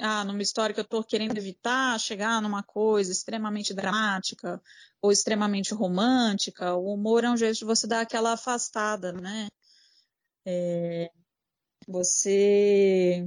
ah, 0.00 0.24
numa 0.24 0.42
história 0.42 0.74
que 0.74 0.80
eu 0.80 0.84
estou 0.84 1.02
querendo 1.04 1.36
evitar 1.36 1.98
chegar 1.98 2.40
numa 2.42 2.62
coisa 2.62 3.12
extremamente 3.12 3.74
dramática 3.74 4.60
ou 5.00 5.12
extremamente 5.12 5.74
romântica, 5.74 6.74
o 6.74 6.94
humor 6.94 7.24
é 7.24 7.30
um 7.30 7.36
jeito 7.36 7.58
de 7.58 7.64
você 7.64 7.86
dar 7.86 8.00
aquela 8.00 8.32
afastada, 8.32 9.12
né? 9.12 9.48
É, 10.44 11.10
você 11.86 13.24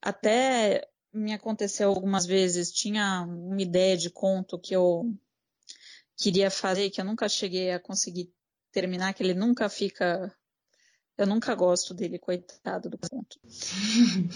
até 0.00 0.88
me 1.12 1.32
aconteceu 1.32 1.88
algumas 1.88 2.26
vezes, 2.26 2.72
tinha 2.72 3.22
uma 3.22 3.60
ideia 3.60 3.96
de 3.96 4.10
conto 4.10 4.58
que 4.58 4.74
eu 4.74 5.12
queria 6.16 6.50
fazer, 6.50 6.90
que 6.90 7.00
eu 7.00 7.04
nunca 7.04 7.28
cheguei 7.28 7.70
a 7.72 7.80
conseguir 7.80 8.32
terminar, 8.72 9.14
que 9.14 9.22
ele 9.22 9.34
nunca 9.34 9.68
fica 9.68 10.34
eu 11.18 11.26
nunca 11.26 11.52
gosto 11.52 11.92
dele, 11.92 12.16
coitado 12.16 12.88
do 12.88 12.96
conto. 12.96 13.40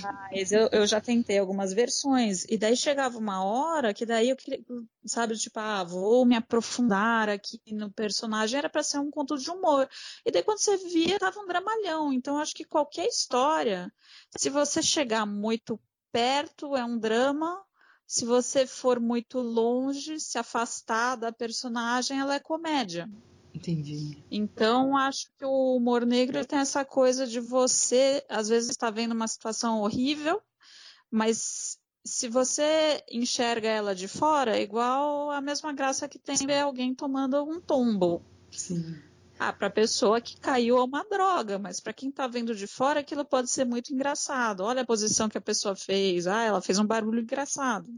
Mas 0.03 0.51
eu, 0.51 0.69
eu 0.73 0.85
já 0.85 1.01
tentei 1.01 1.39
algumas 1.39 1.73
versões. 1.73 2.45
E 2.49 2.59
daí 2.59 2.77
chegava 2.77 3.17
uma 3.17 3.45
hora 3.45 3.95
que 3.95 4.05
daí 4.05 4.31
eu 4.31 4.37
queria, 4.37 4.61
sabe, 5.07 5.37
tipo, 5.37 5.61
ah, 5.61 5.85
vou 5.85 6.27
me 6.27 6.35
aprofundar 6.35 7.29
aqui 7.29 7.61
no 7.69 7.89
personagem. 7.89 8.59
Era 8.59 8.69
para 8.69 8.83
ser 8.83 8.99
um 8.99 9.13
conto 9.13 9.39
de 9.39 9.49
humor. 9.49 9.89
E 10.27 10.33
daí 10.33 10.43
quando 10.43 10.59
você 10.59 10.77
via, 10.77 11.21
tava 11.21 11.39
um 11.39 11.47
dramalhão. 11.47 12.13
Então 12.13 12.37
acho 12.37 12.53
que 12.53 12.65
qualquer 12.65 13.07
história, 13.07 13.93
se 14.37 14.51
você 14.51 14.83
chegar 14.83 15.25
muito 15.25 15.79
perto, 16.11 16.75
é 16.75 16.85
um 16.85 16.99
drama. 16.99 17.65
Se 18.05 18.25
você 18.25 18.67
for 18.67 18.99
muito 18.99 19.39
longe, 19.39 20.19
se 20.19 20.37
afastar 20.37 21.15
da 21.15 21.31
personagem, 21.31 22.19
ela 22.19 22.35
é 22.35 22.41
comédia. 22.41 23.09
Entendi. 23.55 24.25
Então, 24.31 24.97
acho 24.97 25.29
que 25.39 25.45
o 25.45 25.77
humor 25.77 26.07
negro 26.07 26.45
tem 26.45 26.59
essa 26.59 26.85
coisa 26.85 27.27
de 27.27 27.39
você, 27.39 28.25
às 28.29 28.49
vezes, 28.49 28.71
está 28.71 28.91
vendo 28.91 29.13
uma 29.13 29.29
situação 29.29 29.81
horrível, 29.81 30.41
mas 31.11 31.79
se 32.05 32.29
você 32.29 33.05
enxerga 33.11 33.69
ela 33.69 33.95
de 33.95 34.09
fora, 34.09 34.57
é 34.57 34.63
igual 34.63 35.31
a 35.31 35.41
mesma 35.41 35.73
graça 35.73 36.09
que 36.09 36.19
tem 36.19 36.37
ver 36.37 36.61
alguém 36.61 36.95
tomando 36.95 37.45
um 37.45 37.61
tombo. 37.61 38.25
Sim. 38.51 38.97
Ah, 39.39 39.53
para 39.53 39.69
a 39.69 39.71
pessoa 39.71 40.21
que 40.21 40.39
caiu 40.39 40.79
a 40.79 40.85
uma 40.85 41.05
droga, 41.05 41.59
mas 41.59 41.81
para 41.81 41.93
quem 41.93 42.09
está 42.09 42.27
vendo 42.27 42.55
de 42.55 42.67
fora, 42.67 43.01
aquilo 43.01 43.25
pode 43.25 43.51
ser 43.51 43.65
muito 43.65 43.93
engraçado. 43.93 44.63
Olha 44.63 44.83
a 44.83 44.87
posição 44.87 45.29
que 45.29 45.39
a 45.39 45.43
pessoa 45.43 45.75
fez. 45.75 46.27
Ah, 46.27 46.43
ela 46.43 46.63
fez 46.63 46.79
um 46.79 46.87
barulho 46.87 47.21
engraçado. 47.21 47.93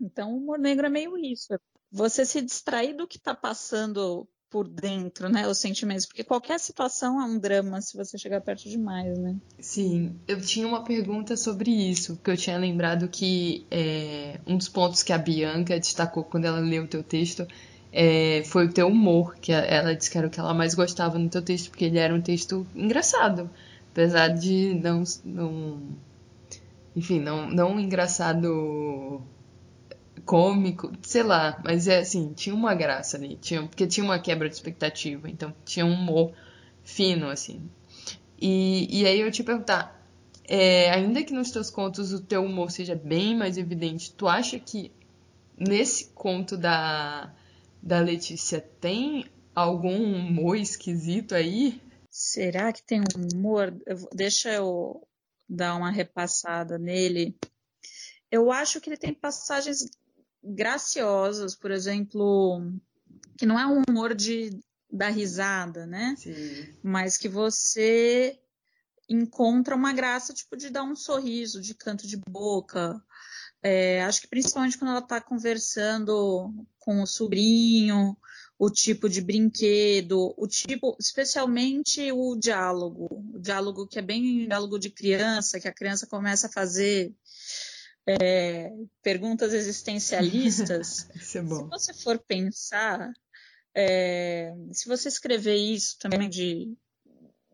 Então, 0.00 0.32
o 0.32 0.38
humor 0.38 0.58
negro 0.58 0.86
é 0.86 0.90
meio 0.90 1.16
isso. 1.18 1.48
Você 1.90 2.24
se 2.24 2.40
distrair 2.40 2.94
do 2.96 3.06
que 3.06 3.18
está 3.18 3.34
passando 3.34 4.26
por 4.52 4.68
dentro, 4.68 5.30
né, 5.30 5.48
os 5.48 5.56
sentimentos, 5.56 6.04
porque 6.04 6.22
qualquer 6.22 6.60
situação 6.60 7.18
é 7.20 7.24
um 7.24 7.38
drama 7.38 7.80
se 7.80 7.96
você 7.96 8.18
chegar 8.18 8.42
perto 8.42 8.68
demais, 8.68 9.18
né? 9.18 9.34
Sim, 9.58 10.14
eu 10.28 10.38
tinha 10.42 10.68
uma 10.68 10.84
pergunta 10.84 11.36
sobre 11.38 11.70
isso, 11.70 12.20
que 12.22 12.30
eu 12.30 12.36
tinha 12.36 12.58
lembrado 12.58 13.08
que 13.08 13.66
é, 13.70 14.38
um 14.46 14.58
dos 14.58 14.68
pontos 14.68 15.02
que 15.02 15.12
a 15.12 15.18
Bianca 15.18 15.80
destacou 15.80 16.22
quando 16.22 16.44
ela 16.44 16.60
leu 16.60 16.84
o 16.84 16.86
teu 16.86 17.02
texto 17.02 17.48
é, 17.90 18.42
foi 18.44 18.66
o 18.66 18.72
teu 18.72 18.88
humor, 18.88 19.34
que 19.40 19.52
ela 19.52 19.94
disse 19.94 20.10
que 20.10 20.18
era 20.18 20.26
o 20.26 20.30
que 20.30 20.38
ela 20.38 20.54
mais 20.54 20.74
gostava 20.74 21.18
no 21.18 21.28
teu 21.28 21.42
texto, 21.42 21.70
porque 21.70 21.86
ele 21.86 21.98
era 21.98 22.14
um 22.14 22.20
texto 22.20 22.66
engraçado, 22.74 23.50
apesar 23.90 24.28
de 24.28 24.74
não, 24.82 25.02
não 25.24 25.80
enfim, 26.94 27.20
não, 27.20 27.50
não 27.50 27.80
engraçado 27.80 29.22
cômico, 30.32 30.90
sei 31.02 31.22
lá, 31.22 31.60
mas 31.62 31.86
é 31.86 31.98
assim, 31.98 32.32
tinha 32.32 32.54
uma 32.54 32.74
graça 32.74 33.18
ali, 33.18 33.36
tinha, 33.36 33.66
porque 33.68 33.86
tinha 33.86 34.02
uma 34.02 34.18
quebra 34.18 34.48
de 34.48 34.54
expectativa, 34.54 35.28
então 35.28 35.54
tinha 35.62 35.84
um 35.84 35.92
humor 35.92 36.32
fino, 36.82 37.28
assim. 37.28 37.68
E, 38.40 38.88
e 38.90 39.06
aí 39.06 39.20
eu 39.20 39.30
te 39.30 39.44
perguntar, 39.44 40.02
é, 40.48 40.90
ainda 40.90 41.22
que 41.22 41.34
nos 41.34 41.50
teus 41.50 41.68
contos 41.68 42.14
o 42.14 42.22
teu 42.22 42.42
humor 42.46 42.70
seja 42.70 42.94
bem 42.94 43.36
mais 43.36 43.58
evidente, 43.58 44.14
tu 44.14 44.26
acha 44.26 44.58
que 44.58 44.90
nesse 45.54 46.06
conto 46.14 46.56
da, 46.56 47.30
da 47.82 48.00
Letícia 48.00 48.58
tem 48.80 49.26
algum 49.54 50.16
humor 50.16 50.56
esquisito 50.56 51.34
aí? 51.34 51.78
Será 52.08 52.72
que 52.72 52.82
tem 52.82 53.02
um 53.02 53.36
humor? 53.36 53.70
Deixa 54.14 54.48
eu 54.48 55.06
dar 55.46 55.74
uma 55.74 55.90
repassada 55.90 56.78
nele. 56.78 57.36
Eu 58.30 58.50
acho 58.50 58.80
que 58.80 58.88
ele 58.88 58.96
tem 58.96 59.12
passagens 59.12 59.84
graciosos, 60.42 61.54
por 61.54 61.70
exemplo, 61.70 62.62
que 63.36 63.46
não 63.46 63.58
é 63.58 63.66
um 63.66 63.82
humor 63.88 64.14
de 64.14 64.60
dar 64.90 65.10
risada, 65.10 65.86
né? 65.86 66.14
Sim. 66.18 66.74
Mas 66.82 67.16
que 67.16 67.28
você 67.28 68.38
encontra 69.08 69.74
uma 69.74 69.92
graça, 69.92 70.32
tipo, 70.32 70.56
de 70.56 70.70
dar 70.70 70.84
um 70.84 70.96
sorriso, 70.96 71.60
de 71.60 71.74
canto 71.74 72.06
de 72.06 72.16
boca. 72.16 73.02
É, 73.62 74.02
acho 74.02 74.20
que 74.22 74.28
principalmente 74.28 74.76
quando 74.78 74.90
ela 74.90 74.98
está 74.98 75.20
conversando 75.20 76.52
com 76.78 77.00
o 77.00 77.06
sobrinho, 77.06 78.16
o 78.58 78.70
tipo 78.70 79.08
de 79.08 79.20
brinquedo, 79.20 80.34
o 80.36 80.46
tipo, 80.46 80.96
especialmente 80.98 82.12
o 82.12 82.36
diálogo, 82.36 83.08
o 83.34 83.38
diálogo 83.38 83.86
que 83.86 83.98
é 83.98 84.02
bem 84.02 84.46
diálogo 84.46 84.78
de 84.78 84.90
criança, 84.90 85.60
que 85.60 85.68
a 85.68 85.74
criança 85.74 86.06
começa 86.06 86.46
a 86.46 86.52
fazer 86.52 87.14
é, 88.06 88.72
perguntas 89.02 89.52
existencialistas, 89.52 91.08
é 91.14 91.18
se 91.18 91.40
você 91.40 91.94
for 91.94 92.18
pensar, 92.18 93.12
é, 93.74 94.52
se 94.72 94.88
você 94.88 95.08
escrever 95.08 95.56
isso 95.56 95.96
também 95.98 96.28
de 96.28 96.76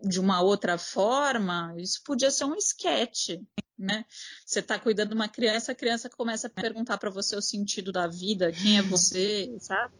de 0.03 0.21
uma 0.21 0.41
outra 0.41 0.79
forma, 0.79 1.75
isso 1.77 2.01
podia 2.05 2.31
ser 2.31 2.45
um 2.45 2.55
esquete, 2.55 3.45
né? 3.77 4.05
Você 4.47 4.61
está 4.61 4.79
cuidando 4.79 5.11
de 5.11 5.15
uma 5.15 5.29
criança, 5.29 5.73
a 5.73 5.75
criança 5.75 6.09
começa 6.09 6.47
a 6.47 6.51
perguntar 6.51 6.99
para 6.99 7.11
você 7.11 7.35
o 7.37 7.43
sentido 7.43 7.91
da 7.91 8.07
vida, 8.07 8.53
quem 8.53 8.79
é 8.79 8.83
você, 8.83 9.57
sabe? 9.61 9.95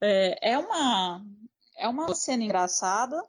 É, 0.00 0.52
é, 0.52 0.58
uma 0.58 1.24
é 1.76 1.88
uma 1.88 2.14
cena 2.14 2.44
engraçada 2.44 3.20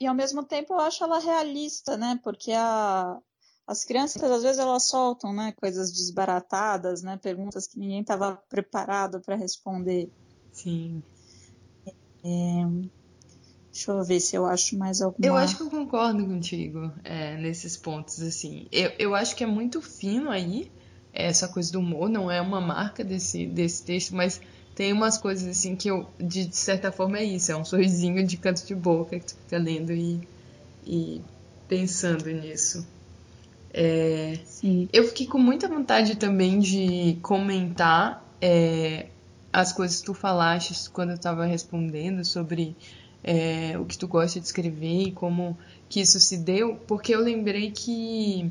e 0.00 0.06
ao 0.06 0.14
mesmo 0.14 0.44
tempo 0.44 0.74
eu 0.74 0.80
acho 0.80 1.02
ela 1.02 1.18
realista, 1.18 1.96
né? 1.96 2.18
Porque 2.22 2.52
a, 2.52 3.18
as 3.66 3.84
crianças 3.84 4.22
às 4.22 4.42
vezes 4.42 4.58
elas 4.58 4.88
soltam, 4.88 5.32
né, 5.32 5.52
coisas 5.52 5.92
desbaratadas, 5.92 7.02
né, 7.02 7.16
perguntas 7.16 7.66
que 7.66 7.78
ninguém 7.78 8.00
estava 8.00 8.36
preparado 8.48 9.20
para 9.20 9.36
responder. 9.36 10.10
Sim. 10.52 11.02
É, 12.24 12.30
Deixa 13.74 13.90
eu 13.90 14.04
ver 14.04 14.20
se 14.20 14.36
eu 14.36 14.46
acho 14.46 14.78
mais 14.78 15.02
alguma. 15.02 15.26
Eu 15.26 15.36
acho 15.36 15.56
que 15.56 15.62
eu 15.64 15.68
concordo 15.68 16.24
contigo 16.24 16.92
é, 17.02 17.36
nesses 17.36 17.76
pontos, 17.76 18.22
assim. 18.22 18.68
Eu, 18.70 18.92
eu 19.00 19.14
acho 19.16 19.34
que 19.34 19.42
é 19.42 19.46
muito 19.48 19.82
fino 19.82 20.30
aí, 20.30 20.70
essa 21.12 21.48
coisa 21.48 21.72
do 21.72 21.80
humor, 21.80 22.08
não 22.08 22.30
é 22.30 22.40
uma 22.40 22.60
marca 22.60 23.02
desse, 23.02 23.46
desse 23.46 23.84
texto, 23.84 24.14
mas 24.14 24.40
tem 24.76 24.92
umas 24.92 25.18
coisas, 25.18 25.48
assim, 25.48 25.74
que 25.74 25.90
eu, 25.90 26.06
de, 26.20 26.46
de 26.46 26.56
certa 26.56 26.92
forma, 26.92 27.18
é 27.18 27.24
isso. 27.24 27.50
É 27.50 27.56
um 27.56 27.64
sorrisinho 27.64 28.24
de 28.24 28.36
canto 28.36 28.64
de 28.64 28.76
boca 28.76 29.18
que 29.18 29.26
tu 29.26 29.34
fica 29.34 29.58
lendo 29.58 29.92
e, 29.92 30.20
e 30.86 31.20
pensando 31.66 32.30
nisso. 32.30 32.86
É, 33.76 34.38
Sim. 34.44 34.88
Eu 34.92 35.02
fiquei 35.08 35.26
com 35.26 35.38
muita 35.38 35.66
vontade 35.66 36.14
também 36.14 36.60
de 36.60 37.18
comentar 37.20 38.24
é, 38.40 39.08
as 39.52 39.72
coisas 39.72 39.98
que 39.98 40.06
tu 40.06 40.14
falaste 40.14 40.88
quando 40.90 41.10
eu 41.10 41.16
estava 41.16 41.44
respondendo 41.44 42.24
sobre 42.24 42.76
é, 43.24 43.76
o 43.76 43.84
que 43.84 43.98
tu 43.98 44.06
gosta 44.06 44.38
de 44.38 44.46
escrever 44.46 45.08
e 45.08 45.12
como 45.12 45.58
que 45.88 46.00
isso 46.00 46.20
se 46.20 46.36
deu, 46.36 46.76
porque 46.86 47.12
eu 47.12 47.20
lembrei 47.20 47.72
que 47.72 48.48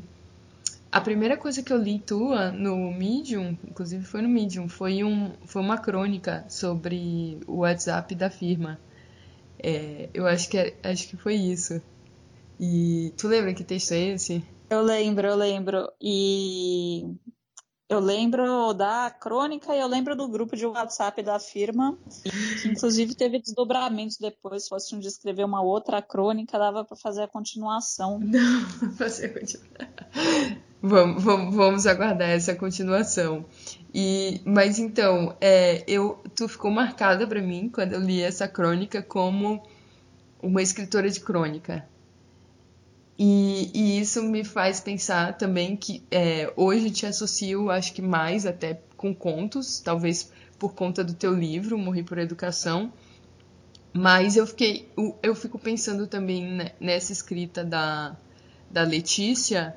a 0.92 1.00
primeira 1.00 1.38
coisa 1.38 1.62
que 1.62 1.72
eu 1.72 1.78
li 1.78 1.98
tua 1.98 2.52
no 2.52 2.92
Medium, 2.92 3.56
inclusive 3.66 4.04
foi 4.04 4.20
no 4.20 4.28
Medium, 4.28 4.68
foi, 4.68 5.02
um, 5.02 5.32
foi 5.46 5.62
uma 5.62 5.78
crônica 5.78 6.44
sobre 6.50 7.38
o 7.46 7.60
WhatsApp 7.60 8.14
da 8.14 8.28
firma. 8.28 8.78
É, 9.58 10.10
eu 10.12 10.26
acho 10.26 10.50
que, 10.50 10.58
é, 10.58 10.74
acho 10.82 11.08
que 11.08 11.16
foi 11.16 11.34
isso. 11.34 11.80
E 12.60 13.12
tu 13.16 13.26
lembra 13.26 13.54
que 13.54 13.64
texto 13.64 13.92
é 13.92 14.14
esse? 14.14 14.44
Eu 14.74 14.82
lembro, 14.82 15.26
eu 15.26 15.36
lembro. 15.36 15.92
E 16.00 17.04
eu 17.88 18.00
lembro 18.00 18.72
da 18.72 19.08
crônica 19.08 19.72
e 19.72 19.78
eu 19.78 19.86
lembro 19.86 20.16
do 20.16 20.26
grupo 20.26 20.56
de 20.56 20.66
WhatsApp 20.66 21.22
da 21.22 21.38
firma, 21.38 21.96
que 22.60 22.68
inclusive 22.68 23.14
teve 23.14 23.38
desdobramentos 23.38 24.16
depois. 24.18 24.64
Se 24.64 24.68
fosse 24.68 24.94
um 24.96 24.98
de 24.98 25.06
escrever 25.06 25.44
uma 25.44 25.62
outra 25.62 26.02
crônica, 26.02 26.58
dava 26.58 26.84
para 26.84 26.96
fazer 26.96 27.22
a 27.22 27.28
continuação. 27.28 28.18
Não, 28.24 28.92
fazer 28.96 29.26
a 29.26 29.28
continuação. 29.28 29.84
Vamos, 30.82 31.86
aguardar 31.86 32.30
essa 32.30 32.54
continuação. 32.56 33.44
E, 33.94 34.40
mas 34.44 34.80
então, 34.80 35.36
é, 35.40 35.84
eu, 35.86 36.20
tu 36.34 36.48
ficou 36.48 36.70
marcada 36.70 37.26
para 37.28 37.40
mim 37.40 37.70
quando 37.72 37.92
eu 37.92 38.00
li 38.00 38.20
essa 38.20 38.48
crônica 38.48 39.02
como 39.02 39.62
uma 40.42 40.60
escritora 40.60 41.08
de 41.08 41.20
crônica. 41.20 41.88
E, 43.18 43.70
e, 43.72 44.00
isso 44.00 44.22
me 44.22 44.42
faz 44.42 44.80
pensar 44.80 45.38
também 45.38 45.76
que 45.76 46.02
é, 46.10 46.52
hoje 46.56 46.90
te 46.90 47.06
associo, 47.06 47.70
acho 47.70 47.92
que 47.92 48.02
mais 48.02 48.44
até 48.44 48.80
com 48.96 49.14
contos, 49.14 49.80
talvez 49.80 50.32
por 50.58 50.74
conta 50.74 51.04
do 51.04 51.14
teu 51.14 51.32
livro, 51.32 51.78
Morri 51.78 52.02
por 52.02 52.18
Educação. 52.18 52.92
Mas 53.92 54.36
eu 54.36 54.44
fiquei, 54.46 54.88
eu 55.22 55.34
fico 55.36 55.56
pensando 55.56 56.08
também 56.08 56.68
nessa 56.80 57.12
escrita 57.12 57.64
da, 57.64 58.16
da 58.68 58.82
Letícia, 58.82 59.76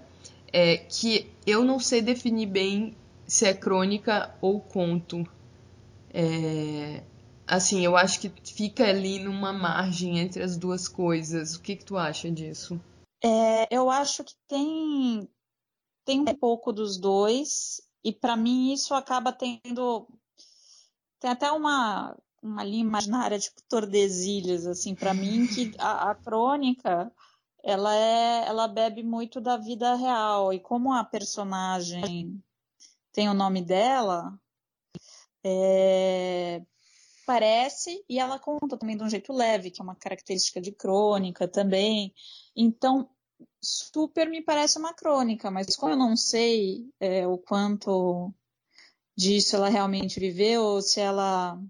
é, 0.52 0.78
que 0.78 1.30
eu 1.46 1.64
não 1.64 1.80
sei 1.80 2.02
definir 2.02 2.48
bem 2.48 2.96
se 3.28 3.46
é 3.46 3.54
crônica 3.54 4.34
ou 4.42 4.60
conto. 4.60 5.24
É, 6.12 7.04
assim, 7.46 7.86
eu 7.86 7.96
acho 7.96 8.20
que 8.20 8.32
fica 8.44 8.86
ali 8.86 9.20
numa 9.20 9.54
margem 9.54 10.18
entre 10.18 10.42
as 10.42 10.58
duas 10.58 10.88
coisas. 10.88 11.56
O 11.56 11.62
que, 11.62 11.76
que 11.76 11.86
tu 11.86 11.96
acha 11.96 12.32
disso? 12.32 12.82
É, 13.24 13.76
eu 13.76 13.90
acho 13.90 14.24
que 14.24 14.34
tem, 14.48 15.30
tem 16.06 16.22
um 16.22 16.36
pouco 16.36 16.72
dos 16.72 16.98
dois, 16.98 17.82
e 18.04 18.12
para 18.14 18.36
mim 18.36 18.74
isso 18.74 18.94
acaba 18.94 19.32
tendo. 19.32 20.08
Tem 21.20 21.32
até 21.32 21.52
uma, 21.52 22.16
uma 22.42 22.64
linha 22.64 22.84
imaginária, 22.84 23.40
tipo 23.40 23.62
Tordesilhas, 23.68 24.68
assim, 24.68 24.94
para 24.94 25.14
mim, 25.14 25.48
que 25.48 25.74
a, 25.80 26.12
a 26.12 26.16
crônica 26.16 27.12
ela 27.64 27.94
é 27.94 28.46
ela 28.48 28.66
bebe 28.66 29.04
muito 29.04 29.42
da 29.42 29.58
vida 29.58 29.94
real 29.96 30.54
e 30.54 30.60
como 30.60 30.94
a 30.94 31.04
personagem 31.04 32.42
tem 33.12 33.28
o 33.28 33.34
nome 33.34 33.62
dela 33.62 34.40
é, 35.44 36.62
parece 37.26 38.06
e 38.08 38.20
ela 38.20 38.40
conta 38.40 38.78
também 38.78 38.96
de 38.96 39.04
um 39.04 39.10
jeito 39.10 39.34
leve 39.34 39.70
que 39.70 39.82
é 39.82 39.84
uma 39.84 39.96
característica 39.96 40.62
de 40.62 40.72
crônica 40.72 41.46
também 41.46 42.14
então, 42.58 43.08
super 43.62 44.28
me 44.28 44.42
parece 44.42 44.80
uma 44.80 44.94
crônica, 44.94 45.52
mas 45.52 45.76
como 45.76 45.94
eu 45.94 45.98
não 45.98 46.18
sei 46.18 46.90
é, 47.00 47.28
o 47.28 47.38
quanto 47.38 48.34
disso 49.16 49.56
ela 49.56 49.70
realmente 49.70 50.20
viveu, 50.20 50.64
ou 50.64 50.82
se 50.82 51.00
ela 51.00 51.62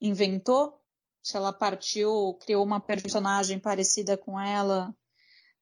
inventou, 0.00 0.80
se 1.22 1.36
ela 1.36 1.52
partiu, 1.52 2.34
criou 2.40 2.64
uma 2.64 2.80
personagem 2.80 3.58
parecida 3.58 4.16
com 4.16 4.40
ela 4.40 4.94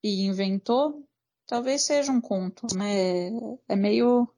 e 0.03 0.25
inventou, 0.25 1.05
talvez 1.47 1.83
seja 1.83 2.13
um 2.13 2.21
conto, 2.21 2.67
né? 2.77 3.31
É 3.69 3.75
meio 3.75 4.29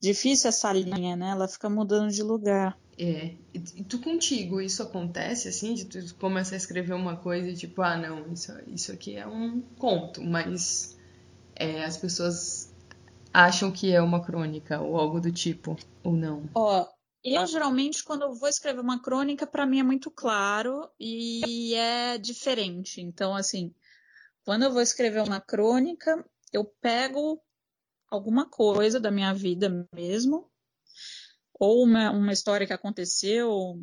difícil 0.00 0.48
essa 0.48 0.72
linha, 0.72 1.16
né? 1.16 1.30
Ela 1.30 1.48
fica 1.48 1.68
mudando 1.68 2.10
de 2.10 2.22
lugar. 2.22 2.78
É. 2.98 3.34
E 3.52 3.84
tu 3.84 3.98
contigo, 4.00 4.60
isso 4.60 4.82
acontece 4.82 5.48
assim, 5.48 5.74
de 5.74 5.84
tu 5.84 6.14
começar 6.16 6.54
a 6.54 6.58
escrever 6.58 6.94
uma 6.94 7.16
coisa 7.16 7.48
e 7.48 7.56
tipo, 7.56 7.82
ah, 7.82 7.96
não, 7.96 8.32
isso, 8.32 8.52
isso 8.66 8.92
aqui 8.92 9.16
é 9.16 9.26
um 9.26 9.60
conto, 9.78 10.22
mas 10.22 10.96
é, 11.54 11.84
as 11.84 11.96
pessoas 11.98 12.74
acham 13.32 13.70
que 13.70 13.92
é 13.92 14.00
uma 14.00 14.24
crônica 14.24 14.80
ou 14.80 14.96
algo 14.96 15.20
do 15.20 15.30
tipo, 15.30 15.76
ou 16.02 16.12
não? 16.14 16.48
Ó, 16.54 16.86
eu 17.22 17.46
geralmente, 17.46 18.02
quando 18.02 18.22
eu 18.22 18.32
vou 18.32 18.48
escrever 18.48 18.80
uma 18.80 19.02
crônica, 19.02 19.46
para 19.46 19.66
mim 19.66 19.80
é 19.80 19.82
muito 19.82 20.10
claro 20.10 20.88
e 20.98 21.74
é 21.74 22.16
diferente. 22.16 23.00
Então, 23.00 23.34
assim, 23.34 23.74
quando 24.42 24.62
eu 24.62 24.72
vou 24.72 24.80
escrever 24.80 25.22
uma 25.22 25.40
crônica, 25.40 26.24
eu 26.50 26.64
pego 26.64 27.42
alguma 28.10 28.48
coisa 28.48 28.98
da 29.00 29.10
minha 29.10 29.32
vida 29.34 29.88
mesmo 29.94 30.50
ou 31.58 31.82
uma, 31.82 32.10
uma 32.10 32.32
história 32.32 32.66
que 32.66 32.72
aconteceu, 32.72 33.82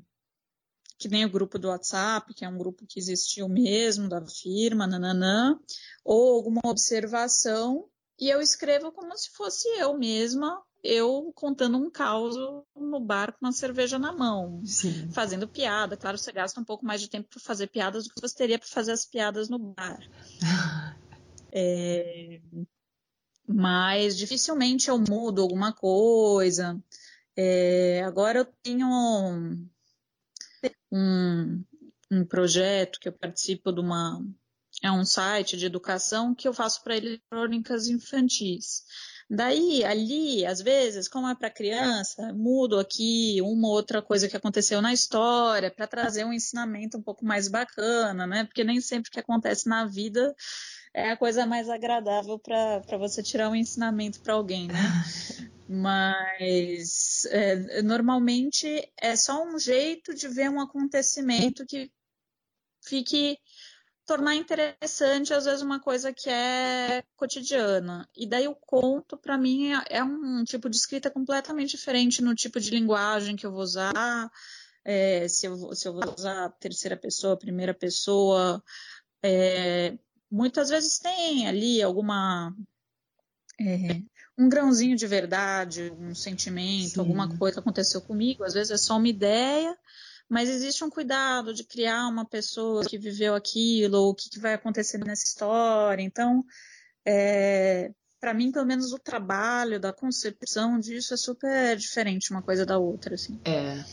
que 0.97 1.07
nem 1.07 1.25
o 1.25 1.29
grupo 1.29 1.57
do 1.57 1.69
WhatsApp, 1.69 2.33
que 2.33 2.45
é 2.45 2.49
um 2.49 2.57
grupo 2.57 2.86
que 2.88 2.99
existiu 2.99 3.49
mesmo, 3.49 4.07
da 4.07 4.23
firma, 4.25 4.88
nananã, 4.88 5.59
ou 6.03 6.36
alguma 6.36 6.62
observação, 6.65 7.89
e 8.19 8.29
eu 8.29 8.39
escrevo 8.39 8.91
como 8.91 9.17
se 9.17 9.31
fosse 9.31 9.67
eu 9.79 9.97
mesma, 9.97 10.62
eu 10.83 11.31
contando 11.36 11.77
um 11.77 11.89
caos 11.89 12.36
no 12.75 12.99
bar 12.99 13.31
com 13.33 13.45
uma 13.45 13.51
cerveja 13.51 13.97
na 13.97 14.12
mão, 14.12 14.62
Sim. 14.65 15.09
fazendo 15.12 15.47
piada. 15.47 15.97
Claro, 15.97 16.17
você 16.17 16.31
gasta 16.31 16.59
um 16.59 16.63
pouco 16.63 16.86
mais 16.86 17.01
de 17.01 17.09
tempo 17.09 17.27
para 17.29 17.39
fazer 17.39 17.67
piadas 17.67 18.03
do 18.03 18.13
que 18.13 18.21
você 18.21 18.36
teria 18.36 18.59
para 18.59 18.67
fazer 18.67 18.91
as 18.91 19.05
piadas 19.05 19.49
no 19.49 19.57
bar. 19.57 19.99
é... 21.51 22.39
Mas 23.47 24.17
dificilmente 24.17 24.89
eu 24.89 24.97
mudo 24.97 25.41
alguma 25.41 25.73
coisa. 25.73 26.82
É, 27.36 28.03
agora 28.06 28.39
eu 28.39 28.45
tenho 28.63 28.88
um, 30.91 31.65
um 32.12 32.25
projeto 32.25 32.99
que 32.99 33.08
eu 33.08 33.13
participo 33.13 33.71
de 33.71 33.79
uma. 33.79 34.23
É 34.82 34.91
um 34.91 35.06
site 35.06 35.56
de 35.56 35.65
educação 35.65 36.34
que 36.36 36.47
eu 36.47 36.53
faço 36.53 36.84
para 36.84 36.97
eletrônicas 36.97 37.88
infantis. 37.88 38.84
Daí, 39.29 39.84
ali, 39.84 40.45
às 40.45 40.62
vezes, 40.62 41.08
como 41.08 41.27
é 41.27 41.36
para 41.36 41.49
criança, 41.49 42.34
mudo 42.34 42.77
aqui 42.77 43.39
uma 43.41 43.69
outra 43.69 44.01
coisa 44.01 44.27
que 44.27 44.36
aconteceu 44.36 44.82
na 44.82 44.93
história 44.93 45.71
para 45.71 45.88
trazer 45.88 46.25
um 46.25 46.34
ensinamento 46.34 46.97
um 46.97 47.01
pouco 47.01 47.25
mais 47.25 47.47
bacana, 47.47 48.27
né? 48.27 48.43
Porque 48.43 48.63
nem 48.63 48.82
sempre 48.82 49.10
o 49.10 49.12
que 49.12 49.19
acontece 49.19 49.67
na 49.67 49.86
vida 49.86 50.36
é 50.93 51.12
a 51.12 51.17
coisa 51.17 51.45
mais 51.45 51.69
agradável 51.69 52.38
para 52.38 52.97
você 52.97 53.23
tirar 53.23 53.49
um 53.49 53.56
ensinamento 53.56 54.21
para 54.21 54.34
alguém, 54.34 54.67
né? 54.67 54.73
Mas 55.67 57.25
é, 57.32 57.82
normalmente 57.82 58.91
é 59.01 59.15
só 59.15 59.43
um 59.43 59.58
jeito 59.58 60.13
de 60.13 60.27
ver 60.27 60.49
um 60.49 60.62
acontecimento 60.62 61.65
que 61.65 61.91
fique 62.86 63.39
tornar 64.06 64.36
interessante 64.36 65.34
às 65.34 65.45
vezes 65.45 65.62
uma 65.62 65.79
coisa 65.79 66.13
que 66.13 66.29
é 66.29 67.03
cotidiana. 67.15 68.08
E 68.15 68.27
daí 68.27 68.47
o 68.47 68.56
conto 68.56 69.17
para 69.17 69.38
mim 69.38 69.73
é, 69.73 69.84
é, 69.89 70.03
um 70.03 70.43
tipo 70.43 70.69
de 70.69 70.75
escrita 70.75 71.10
completamente 71.10 71.71
diferente 71.71 72.21
no 72.21 72.36
tipo 72.36 72.60
de 72.60 72.69
linguagem 72.69 73.36
que 73.36 73.45
eu 73.45 73.51
vou 73.51 73.62
usar, 73.62 74.29
é, 74.84 75.27
se, 75.27 75.47
eu, 75.47 75.73
se 75.73 75.88
eu 75.88 75.93
vou 75.93 76.13
usar 76.15 76.49
terceira 76.60 76.97
pessoa, 76.97 77.39
primeira 77.39 77.73
pessoa, 77.73 78.62
é, 79.23 79.97
muitas 80.34 80.69
vezes 80.69 80.98
tem 80.98 81.48
ali 81.48 81.80
alguma 81.80 82.52
é, 83.62 84.02
um 84.36 84.50
grãozinho 84.50 84.98
de 84.98 85.06
verdade, 85.06 85.93
um 86.00 86.15
sentimento, 86.15 86.93
Sim. 86.93 87.00
alguma 87.00 87.38
coisa 87.38 87.60
aconteceu 87.60 88.02
comigo. 88.02 88.43
Às 88.43 88.56
vezes 88.56 88.72
é 88.72 88.78
só 88.78 88.98
uma 88.98 89.08
ideia, 89.08 89.78
mas 90.28 90.50
existe 90.50 90.84
um 90.84 90.89
cuidado 90.89 91.54
de 91.54 91.63
criar 91.63 92.08
uma 92.08 92.26
pessoa 92.26 92.84
que 92.84 92.98
viveu 92.98 93.36
aquilo, 93.36 94.00
ou 94.00 94.10
o 94.10 94.15
que, 94.15 94.30
que 94.32 94.39
vai 94.39 94.56
acontecer 94.56 94.98
nessa 94.98 95.24
história. 95.24 96.02
Então, 96.02 96.43
é, 97.06 97.91
para 98.19 98.34
mim, 98.34 98.52
pelo 98.52 98.65
menos 98.65 98.91
o 98.91 98.98
trabalho 98.98 99.80
da 99.80 99.93
concepção 99.93 100.80
disso 100.80 101.13
é 101.13 101.17
super 101.17 101.78
diferente 101.78 102.32
uma 102.32 102.41
coisa 102.41 102.65
da 102.65 102.80
outra, 102.80 103.13
assim. 103.13 103.39
É. 103.46 103.86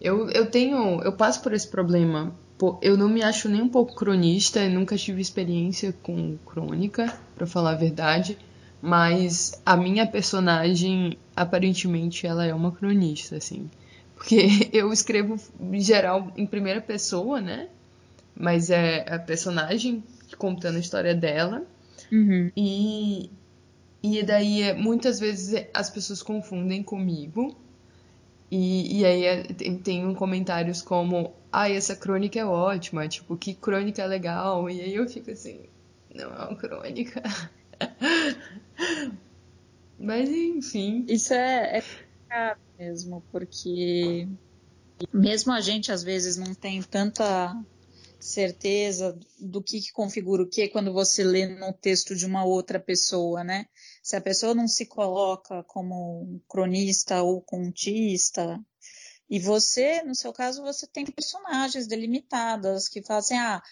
Eu, 0.00 0.30
eu 0.30 0.50
tenho, 0.50 1.02
eu 1.02 1.14
passo 1.14 1.42
por 1.42 1.52
esse 1.52 1.68
problema. 1.68 2.34
Eu 2.80 2.96
não 2.96 3.08
me 3.08 3.22
acho 3.22 3.48
nem 3.48 3.60
um 3.60 3.68
pouco 3.68 3.94
cronista, 3.94 4.66
nunca 4.68 4.96
tive 4.96 5.20
experiência 5.20 5.92
com 6.02 6.38
crônica, 6.46 7.12
para 7.34 7.46
falar 7.46 7.72
a 7.72 7.76
verdade. 7.76 8.38
Mas 8.80 9.60
a 9.64 9.76
minha 9.76 10.06
personagem, 10.06 11.18
aparentemente, 11.34 12.26
ela 12.26 12.46
é 12.46 12.54
uma 12.54 12.72
cronista, 12.72 13.36
assim. 13.36 13.70
Porque 14.14 14.48
eu 14.72 14.92
escrevo, 14.92 15.36
em 15.60 15.80
geral, 15.80 16.32
em 16.36 16.46
primeira 16.46 16.80
pessoa, 16.80 17.40
né? 17.40 17.68
Mas 18.34 18.70
é 18.70 19.04
a 19.08 19.18
personagem 19.18 20.02
contando 20.38 20.76
a 20.76 20.80
história 20.80 21.14
dela. 21.14 21.64
Uhum. 22.10 22.50
E, 22.56 23.30
e 24.02 24.22
daí, 24.22 24.72
muitas 24.74 25.20
vezes, 25.20 25.66
as 25.74 25.90
pessoas 25.90 26.22
confundem 26.22 26.82
comigo. 26.82 27.56
E, 28.50 29.00
e 29.00 29.04
aí 29.04 29.24
é, 29.24 29.42
tem, 29.42 29.78
tem 29.78 30.14
comentários 30.14 30.80
como, 30.80 31.32
ai, 31.56 31.72
ah, 31.72 31.76
essa 31.76 31.96
crônica 31.96 32.38
é 32.38 32.44
ótima, 32.44 33.08
tipo, 33.08 33.34
que 33.34 33.54
crônica 33.54 34.04
legal. 34.04 34.68
E 34.68 34.82
aí 34.82 34.94
eu 34.94 35.08
fico 35.08 35.30
assim, 35.30 35.66
não 36.14 36.24
é 36.24 36.48
uma 36.48 36.56
crônica. 36.56 37.22
Mas 39.98 40.28
enfim. 40.28 41.06
Isso 41.08 41.32
é, 41.32 41.82
é 42.30 42.56
mesmo, 42.78 43.24
porque 43.32 44.28
mesmo 45.10 45.50
a 45.50 45.62
gente 45.62 45.90
às 45.90 46.02
vezes 46.02 46.36
não 46.36 46.54
tem 46.54 46.82
tanta 46.82 47.54
certeza 48.20 49.18
do 49.40 49.62
que, 49.62 49.80
que 49.80 49.92
configura 49.92 50.42
o 50.42 50.48
que 50.48 50.68
quando 50.68 50.92
você 50.92 51.24
lê 51.24 51.46
no 51.46 51.72
texto 51.72 52.14
de 52.14 52.26
uma 52.26 52.44
outra 52.44 52.78
pessoa, 52.78 53.42
né? 53.42 53.64
Se 54.02 54.14
a 54.14 54.20
pessoa 54.20 54.54
não 54.54 54.68
se 54.68 54.84
coloca 54.84 55.64
como 55.64 56.38
cronista 56.46 57.22
ou 57.22 57.40
contista, 57.40 58.60
e 59.28 59.38
você, 59.38 60.02
no 60.02 60.14
seu 60.14 60.32
caso, 60.32 60.62
você 60.62 60.86
tem 60.86 61.04
personagens 61.04 61.86
delimitadas 61.86 62.88
que 62.88 63.02
fazem, 63.02 63.38
ah, 63.38 63.62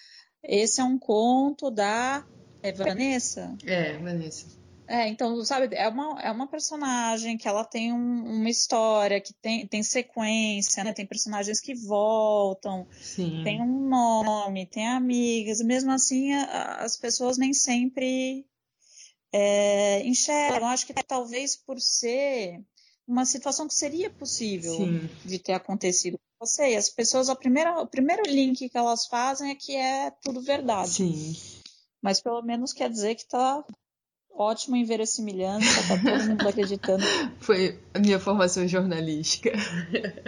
esse 0.43 0.81
é 0.81 0.85
um 0.85 0.99
conto 0.99 1.71
da 1.71 2.25
é 2.63 2.73
Vanessa? 2.73 3.55
É, 3.65 3.99
Vanessa. 3.99 4.47
É, 4.87 5.09
então, 5.09 5.43
sabe, 5.45 5.75
é 5.75 5.89
uma, 5.89 6.21
é 6.21 6.31
uma 6.31 6.47
personagem 6.47 7.39
que 7.39 7.49
ela 7.49 7.65
tem 7.65 7.93
um, 7.93 8.25
uma 8.41 8.51
história, 8.51 9.21
que 9.21 9.33
tem, 9.35 9.67
tem 9.67 9.83
sequência, 9.83 10.85
né? 10.85 10.93
Tem 10.93 11.07
personagens 11.07 11.61
que 11.61 11.75
voltam, 11.75 12.87
Sim. 13.01 13.43
tem 13.45 13.63
um 13.63 13.89
nome, 13.89 14.67
tem 14.67 14.87
amigas, 14.87 15.61
mesmo 15.61 15.91
assim 15.91 16.35
a, 16.35 16.77
as 16.85 16.99
pessoas 16.99 17.39
nem 17.39 17.55
sempre 17.55 18.47
é, 19.33 20.03
enxergam. 20.05 20.69
Acho 20.69 20.87
que 20.87 20.95
talvez 20.95 21.57
por 21.57 21.81
ser 21.81 22.63
uma 23.07 23.25
situação 23.25 23.69
que 23.69 23.75
seria 23.75 24.11
possível 24.11 24.77
Sim. 24.77 25.09
de 25.25 25.39
ter 25.39 25.53
acontecido 25.53 26.19
com 26.19 26.47
você. 26.47 26.73
E 26.73 26.77
as 26.77 26.89
pessoas, 26.89 27.29
a 27.29 27.37
primeira, 27.37 27.81
o 27.81 27.87
primeiro 27.87 28.23
link 28.27 28.69
que 28.69 28.79
elas 28.79 29.07
fazem 29.07 29.51
é 29.51 29.55
que 29.55 29.77
é 29.77 30.11
tudo 30.23 30.41
verdade. 30.41 30.91
Sim. 30.91 31.37
Mas 32.03 32.21
pelo 32.21 32.43
menos 32.43 32.73
quer 32.73 32.91
dizer 32.91 33.15
que 33.15 33.27
tá 33.27 33.65
ótimo 34.37 34.77
em 34.77 34.85
verossimilhança, 34.85 35.89
tá 35.89 35.97
todo 36.03 36.29
mundo 36.29 36.49
acreditando. 36.49 37.05
Foi 37.41 37.79
a 37.93 37.99
minha 37.99 38.19
formação 38.19 38.67
jornalística. 38.67 39.53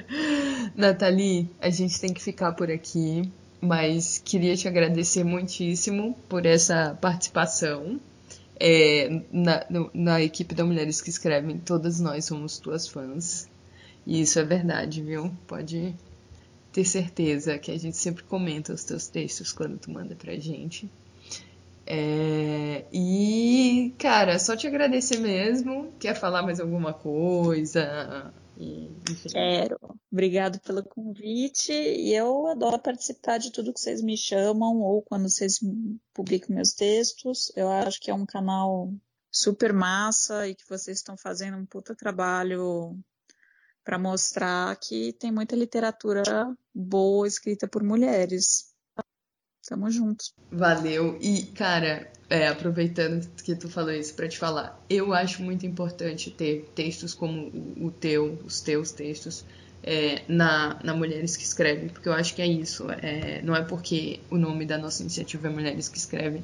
Nathalie, 0.75 1.51
a 1.61 1.71
gente 1.71 2.01
tem 2.01 2.15
que 2.15 2.23
ficar 2.23 2.53
por 2.53 2.71
aqui, 2.71 3.31
mas 3.61 4.19
queria 4.19 4.57
te 4.57 4.69
agradecer 4.69 5.25
muitíssimo 5.25 6.15
por 6.29 6.47
essa 6.47 6.97
participação. 7.01 8.01
É, 8.59 9.23
na, 9.31 9.67
na 9.93 10.23
equipe 10.23 10.55
da 10.55 10.65
Mulheres 10.65 11.01
que 11.01 11.11
Escrevem, 11.11 11.59
todas 11.59 12.01
nós 12.01 12.25
somos 12.25 12.59
tuas 12.59 12.89
fãs. 12.89 13.49
E 14.07 14.21
isso 14.21 14.39
é 14.39 14.45
verdade, 14.45 15.03
viu? 15.03 15.31
Pode 15.47 15.95
ter 16.73 16.85
certeza 16.85 17.59
que 17.59 17.71
a 17.71 17.79
gente 17.79 17.97
sempre 17.97 18.23
comenta 18.25 18.73
os 18.73 18.85
teus 18.85 19.09
textos 19.09 19.53
quando 19.53 19.79
tu 19.79 19.91
manda 19.91 20.15
pra 20.15 20.37
gente. 20.37 20.89
É, 21.87 22.85
e, 22.93 23.95
cara, 23.99 24.39
só 24.39 24.57
te 24.57 24.67
agradecer 24.67 25.19
mesmo. 25.19 25.93
Quer 26.01 26.15
falar 26.15 26.43
mais 26.43 26.59
alguma 26.59 26.93
coisa? 26.93 28.33
E, 28.59 28.89
Quero. 29.31 29.79
Obrigado 30.17 30.59
pelo 30.61 30.83
convite. 30.83 31.71
E 31.71 32.15
eu 32.15 32.47
adoro 32.47 32.79
participar 32.79 33.37
de 33.37 33.53
tudo 33.53 33.71
que 33.71 33.79
vocês 33.79 34.01
me 34.01 34.17
chamam 34.17 34.81
ou 34.81 35.03
quando 35.03 35.29
vocês 35.29 35.61
publicam 36.15 36.57
meus 36.57 36.73
textos. 36.73 37.53
Eu 37.55 37.69
acho 37.69 38.01
que 38.01 38.11
é 38.11 38.15
um 38.15 38.25
canal 38.25 38.91
super 39.31 39.75
massa 39.75 40.49
e 40.49 40.55
que 40.55 40.67
vocês 40.67 40.97
estão 40.97 41.19
fazendo 41.19 41.59
um 41.59 41.67
puta 41.67 41.95
trabalho 41.95 42.99
para 43.85 43.99
mostrar 43.99 44.75
que 44.77 45.13
tem 45.13 45.31
muita 45.31 45.55
literatura 45.55 46.23
boa 46.75 47.29
escrita 47.29 47.69
por 47.69 47.83
mulheres. 47.83 48.73
Tamo 49.69 49.91
juntos. 49.91 50.33
Valeu. 50.51 51.19
E, 51.21 51.43
cara, 51.49 52.11
é, 52.31 52.49
aproveitando 52.49 53.29
que 53.43 53.55
tu 53.55 53.69
falou 53.69 53.93
isso 53.93 54.15
para 54.15 54.29
te 54.29 54.39
falar, 54.39 54.83
eu 54.89 55.13
acho 55.13 55.43
muito 55.43 55.67
importante 55.67 56.31
ter 56.31 56.71
textos 56.75 57.13
como 57.13 57.49
o 57.85 57.91
teu, 57.91 58.39
os 58.47 58.63
teus 58.63 58.93
textos, 58.93 59.45
é, 59.83 60.23
na, 60.29 60.79
na 60.83 60.95
Mulheres 60.95 61.37
que 61.37 61.45
Escrevem, 61.45 61.89
porque 61.89 62.09
eu 62.09 62.13
acho 62.13 62.35
que 62.35 62.43
é 62.43 62.47
isso. 62.47 62.91
É, 62.91 63.41
não 63.43 63.55
é 63.55 63.63
porque 63.63 64.21
o 64.31 64.37
nome 64.37 64.65
da 64.67 64.79
nossa 64.79 65.03
iniciativa 65.03 65.49
é 65.49 65.51
Mulheres 65.51 65.89
que 65.89 65.99
Escrevem 65.99 66.43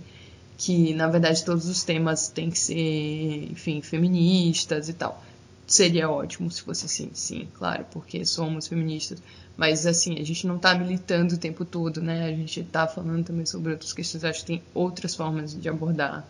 que, 0.63 0.95
na 0.95 1.09
verdade, 1.09 1.45
todos 1.45 1.67
os 1.67 1.83
temas 1.83 2.29
têm 2.29 2.49
que 2.49 2.59
ser, 2.59 3.51
enfim, 3.51 3.83
feministas 3.83 4.89
e 4.89 4.93
tal. 4.93 5.21
Seria 5.67 6.09
ótimo 6.09 6.49
se 6.51 6.63
fosse 6.63 6.87
assim, 6.87 7.11
sim, 7.15 7.49
claro, 7.55 7.85
porque 7.91 8.25
somos 8.25 8.69
feministas. 8.69 9.21
Mas 9.57 9.87
assim, 9.87 10.21
a 10.21 10.25
gente 10.25 10.47
não 10.47 10.57
está 10.57 10.75
militando 10.75 11.35
o 11.35 11.39
tempo 11.39 11.65
todo, 11.65 12.01
né? 12.01 12.27
A 12.27 12.31
gente 12.31 12.61
está 12.61 12.87
falando 12.87 13.25
também 13.25 13.45
sobre 13.45 13.73
outras 13.73 13.93
questões. 13.93 14.25
Acho 14.25 14.41
que 14.41 14.47
tem 14.47 14.63
outras 14.73 15.17
formas 15.17 15.53
de 15.61 15.69
abordar 15.69 16.27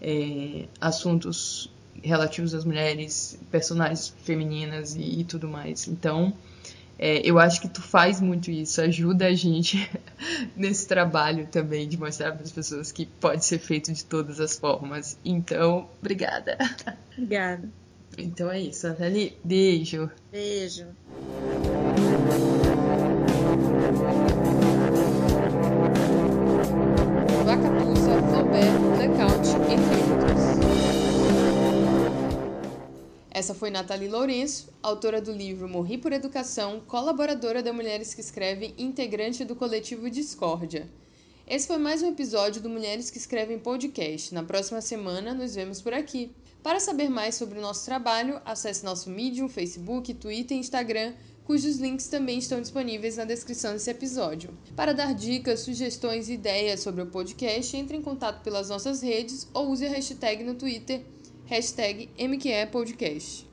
é, 0.00 0.64
assuntos 0.80 1.70
relativos 2.02 2.54
às 2.54 2.64
mulheres, 2.64 3.38
personagens 3.50 4.14
femininas 4.24 4.94
e, 4.94 5.20
e 5.20 5.24
tudo 5.24 5.48
mais. 5.48 5.86
Então, 5.88 6.32
é, 6.98 7.20
eu 7.28 7.38
acho 7.38 7.60
que 7.60 7.68
tu 7.68 7.82
faz 7.82 8.20
muito 8.20 8.50
isso, 8.50 8.80
ajuda 8.80 9.26
a 9.26 9.34
gente 9.34 9.90
nesse 10.56 10.88
trabalho 10.88 11.46
também 11.46 11.86
de 11.88 11.98
mostrar 11.98 12.32
para 12.32 12.42
as 12.42 12.52
pessoas 12.52 12.90
que 12.90 13.04
pode 13.04 13.44
ser 13.44 13.58
feito 13.58 13.92
de 13.92 14.04
todas 14.04 14.40
as 14.40 14.58
formas. 14.58 15.18
Então, 15.24 15.88
obrigada. 16.00 16.56
Obrigada. 17.12 17.68
Então 18.18 18.50
é 18.50 18.60
isso, 18.60 18.86
Nathalie. 18.88 19.36
Beijo. 19.44 20.10
Beijo. 20.30 20.86
Vacapuza, 27.44 28.22
Flaubert, 28.28 28.98
The 28.98 29.08
Count, 29.16 29.48
entre 29.70 30.05
Essa 33.36 33.52
foi 33.52 33.68
Nathalie 33.68 34.08
Lourenço, 34.08 34.70
autora 34.82 35.20
do 35.20 35.30
livro 35.30 35.68
Morri 35.68 35.98
por 35.98 36.10
Educação, 36.10 36.80
colaboradora 36.86 37.62
da 37.62 37.70
Mulheres 37.70 38.14
que 38.14 38.20
Escrevem 38.22 38.72
e 38.78 38.82
integrante 38.82 39.44
do 39.44 39.54
coletivo 39.54 40.08
Discórdia. 40.08 40.88
Esse 41.46 41.66
foi 41.66 41.76
mais 41.76 42.02
um 42.02 42.08
episódio 42.08 42.62
do 42.62 42.70
Mulheres 42.70 43.10
que 43.10 43.18
Escrevem 43.18 43.58
podcast. 43.58 44.32
Na 44.32 44.42
próxima 44.42 44.80
semana 44.80 45.34
nos 45.34 45.54
vemos 45.54 45.82
por 45.82 45.92
aqui. 45.92 46.30
Para 46.62 46.80
saber 46.80 47.10
mais 47.10 47.34
sobre 47.34 47.58
o 47.58 47.60
nosso 47.60 47.84
trabalho, 47.84 48.40
acesse 48.42 48.82
nosso 48.82 49.10
Medium, 49.10 49.50
Facebook, 49.50 50.14
Twitter 50.14 50.56
e 50.56 50.60
Instagram, 50.60 51.12
cujos 51.44 51.76
links 51.76 52.08
também 52.08 52.38
estão 52.38 52.58
disponíveis 52.58 53.18
na 53.18 53.26
descrição 53.26 53.74
desse 53.74 53.90
episódio. 53.90 54.48
Para 54.74 54.94
dar 54.94 55.14
dicas, 55.14 55.60
sugestões 55.60 56.30
e 56.30 56.32
ideias 56.32 56.80
sobre 56.80 57.02
o 57.02 57.06
podcast, 57.06 57.76
entre 57.76 57.98
em 57.98 58.02
contato 58.02 58.42
pelas 58.42 58.70
nossas 58.70 59.02
redes 59.02 59.46
ou 59.52 59.68
use 59.68 59.84
a 59.84 59.90
hashtag 59.90 60.42
no 60.42 60.54
Twitter, 60.54 61.04
hashtag 61.50 62.08
MQEPodcast. 62.18 63.44